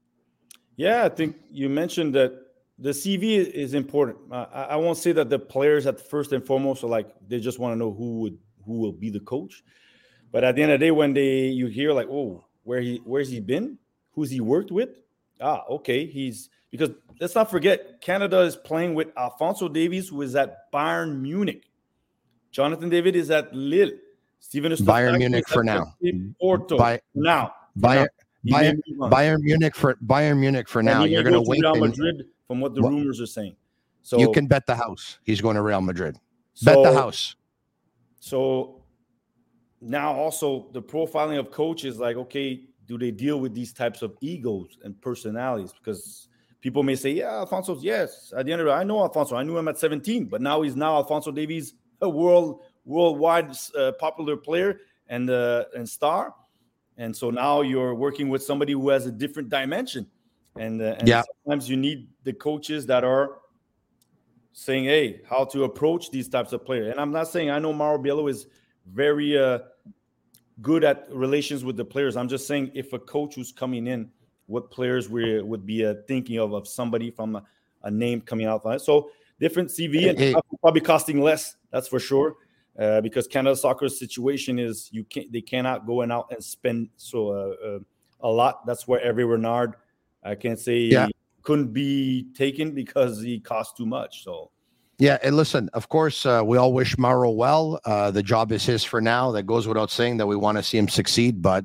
[0.76, 2.32] Yeah, I think you mentioned that
[2.78, 4.18] the CV is important.
[4.30, 7.58] Uh, I won't say that the players at first and foremost are like they just
[7.58, 9.62] want to know who would who will be the coach,
[10.32, 13.00] but at the end of the day, when they you hear like, oh, where he
[13.04, 13.78] where's he been,
[14.12, 14.90] who's he worked with?
[15.40, 20.34] Ah, okay, he's because let's not forget Canada is playing with Alfonso Davies, who is
[20.34, 21.70] at Bayern Munich.
[22.50, 23.92] Jonathan David is at Lille.
[24.40, 25.94] Steven is Bayern Munich for now.
[26.40, 27.52] Porto By, now.
[27.78, 28.06] Bayern,
[28.46, 31.04] Bayern, Bayern Munich for Bayern Munich for now.
[31.04, 31.60] You're going to wait.
[31.62, 32.90] Real Madrid, from what the what?
[32.90, 33.56] rumors are saying.
[34.02, 35.18] So you can bet the house.
[35.24, 36.16] He's going to Real Madrid.
[36.54, 37.34] So, bet the house.
[38.20, 38.75] So
[39.80, 44.16] now also the profiling of coaches, like, okay, do they deal with these types of
[44.20, 45.72] egos and personalities?
[45.72, 46.28] Because
[46.60, 48.32] people may say, yeah, Alfonso, yes.
[48.36, 49.36] At the end of it, I know Alfonso.
[49.36, 53.92] I knew him at 17, but now he's now Alfonso Davies, a world worldwide uh,
[53.98, 56.34] popular player and uh, and star.
[56.98, 60.06] And so now you're working with somebody who has a different dimension.
[60.58, 61.22] And, uh, and yeah.
[61.44, 63.40] sometimes you need the coaches that are
[64.52, 66.88] saying, hey, how to approach these types of players.
[66.90, 68.46] And I'm not saying I know Mauro Biello is
[68.92, 69.60] very uh,
[70.62, 72.16] good at relations with the players.
[72.16, 74.10] I'm just saying if a coach who's coming in,
[74.46, 77.44] what players we would be uh, thinking of of somebody from a,
[77.82, 78.80] a name coming out.
[78.80, 79.10] So
[79.40, 80.34] different CV and hey.
[80.60, 81.56] probably costing less.
[81.70, 82.36] That's for sure.
[82.78, 86.90] Uh, because Canada soccer's situation is you can't they cannot go and out and spend
[86.96, 87.78] so uh, uh,
[88.20, 88.66] a lot.
[88.66, 89.74] That's where Hervé Renard
[90.26, 91.08] I can't say yeah.
[91.42, 94.24] couldn't be taken because he cost too much.
[94.24, 94.50] So
[94.98, 97.80] yeah, and listen, of course, uh, we all wish Mauro well.
[97.84, 99.30] Uh, the job is his for now.
[99.32, 101.64] That goes without saying that we want to see him succeed, but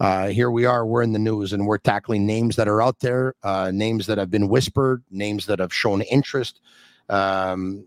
[0.00, 0.86] uh, here we are.
[0.86, 4.18] We're in the news and we're tackling names that are out there, uh, names that
[4.18, 6.60] have been whispered, names that have shown interest.
[7.08, 7.86] Um,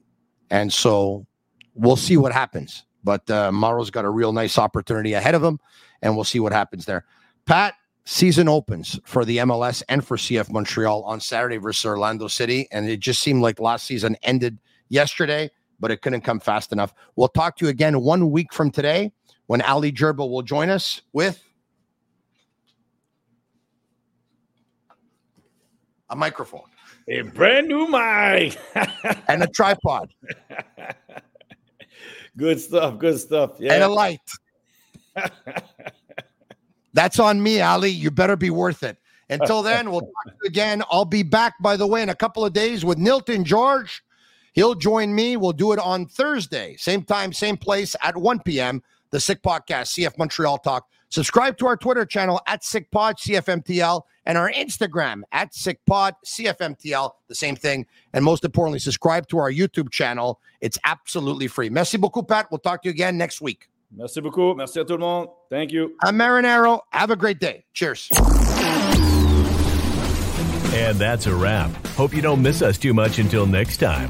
[0.51, 1.25] and so
[1.73, 2.85] we'll see what happens.
[3.03, 5.59] But uh, Mauro's got a real nice opportunity ahead of him,
[6.01, 7.05] and we'll see what happens there.
[7.45, 7.73] Pat,
[8.05, 12.67] season opens for the MLS and for CF Montreal on Saturday versus Orlando City.
[12.71, 14.59] And it just seemed like last season ended
[14.89, 16.93] yesterday, but it couldn't come fast enough.
[17.15, 19.11] We'll talk to you again one week from today
[19.47, 21.41] when Ali Gerba will join us with
[26.09, 26.69] a microphone,
[27.07, 28.57] a brand new mic,
[29.27, 30.13] and a tripod.
[32.37, 32.99] Good stuff.
[32.99, 33.51] Good stuff.
[33.59, 33.73] Yeah.
[33.73, 34.19] And a light.
[36.93, 37.89] That's on me, Ali.
[37.89, 38.97] You better be worth it.
[39.29, 40.83] Until then, we'll talk again.
[40.91, 44.03] I'll be back, by the way, in a couple of days with Nilton George.
[44.55, 45.35] He'll join me.
[45.35, 48.81] We'll do it on Thursday, same time, same place at 1 p.m.
[49.11, 50.87] The Sick Podcast, CF Montreal Talk.
[51.09, 57.35] Subscribe to our Twitter channel at SickPod, CFMTL, and our Instagram at SickPod, CFMTL, the
[57.35, 57.85] same thing.
[58.13, 60.39] And most importantly, subscribe to our YouTube channel.
[60.61, 61.69] It's absolutely free.
[61.69, 62.47] Merci beaucoup, Pat.
[62.49, 63.67] We'll talk to you again next week.
[63.95, 64.55] Merci beaucoup.
[64.55, 65.27] Merci à tout le monde.
[65.49, 65.95] Thank you.
[66.01, 66.81] I'm Marinaro.
[66.91, 67.65] Have a great day.
[67.73, 68.09] Cheers.
[70.73, 71.71] And that's a wrap.
[71.95, 74.07] Hope you don't miss us too much until next time.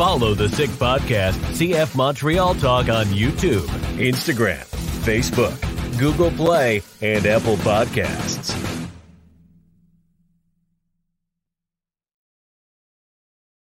[0.00, 3.66] Follow the Sick Podcast, CF Montreal Talk on YouTube,
[3.98, 4.64] Instagram,
[5.04, 8.79] Facebook, Google Play, and Apple Podcasts.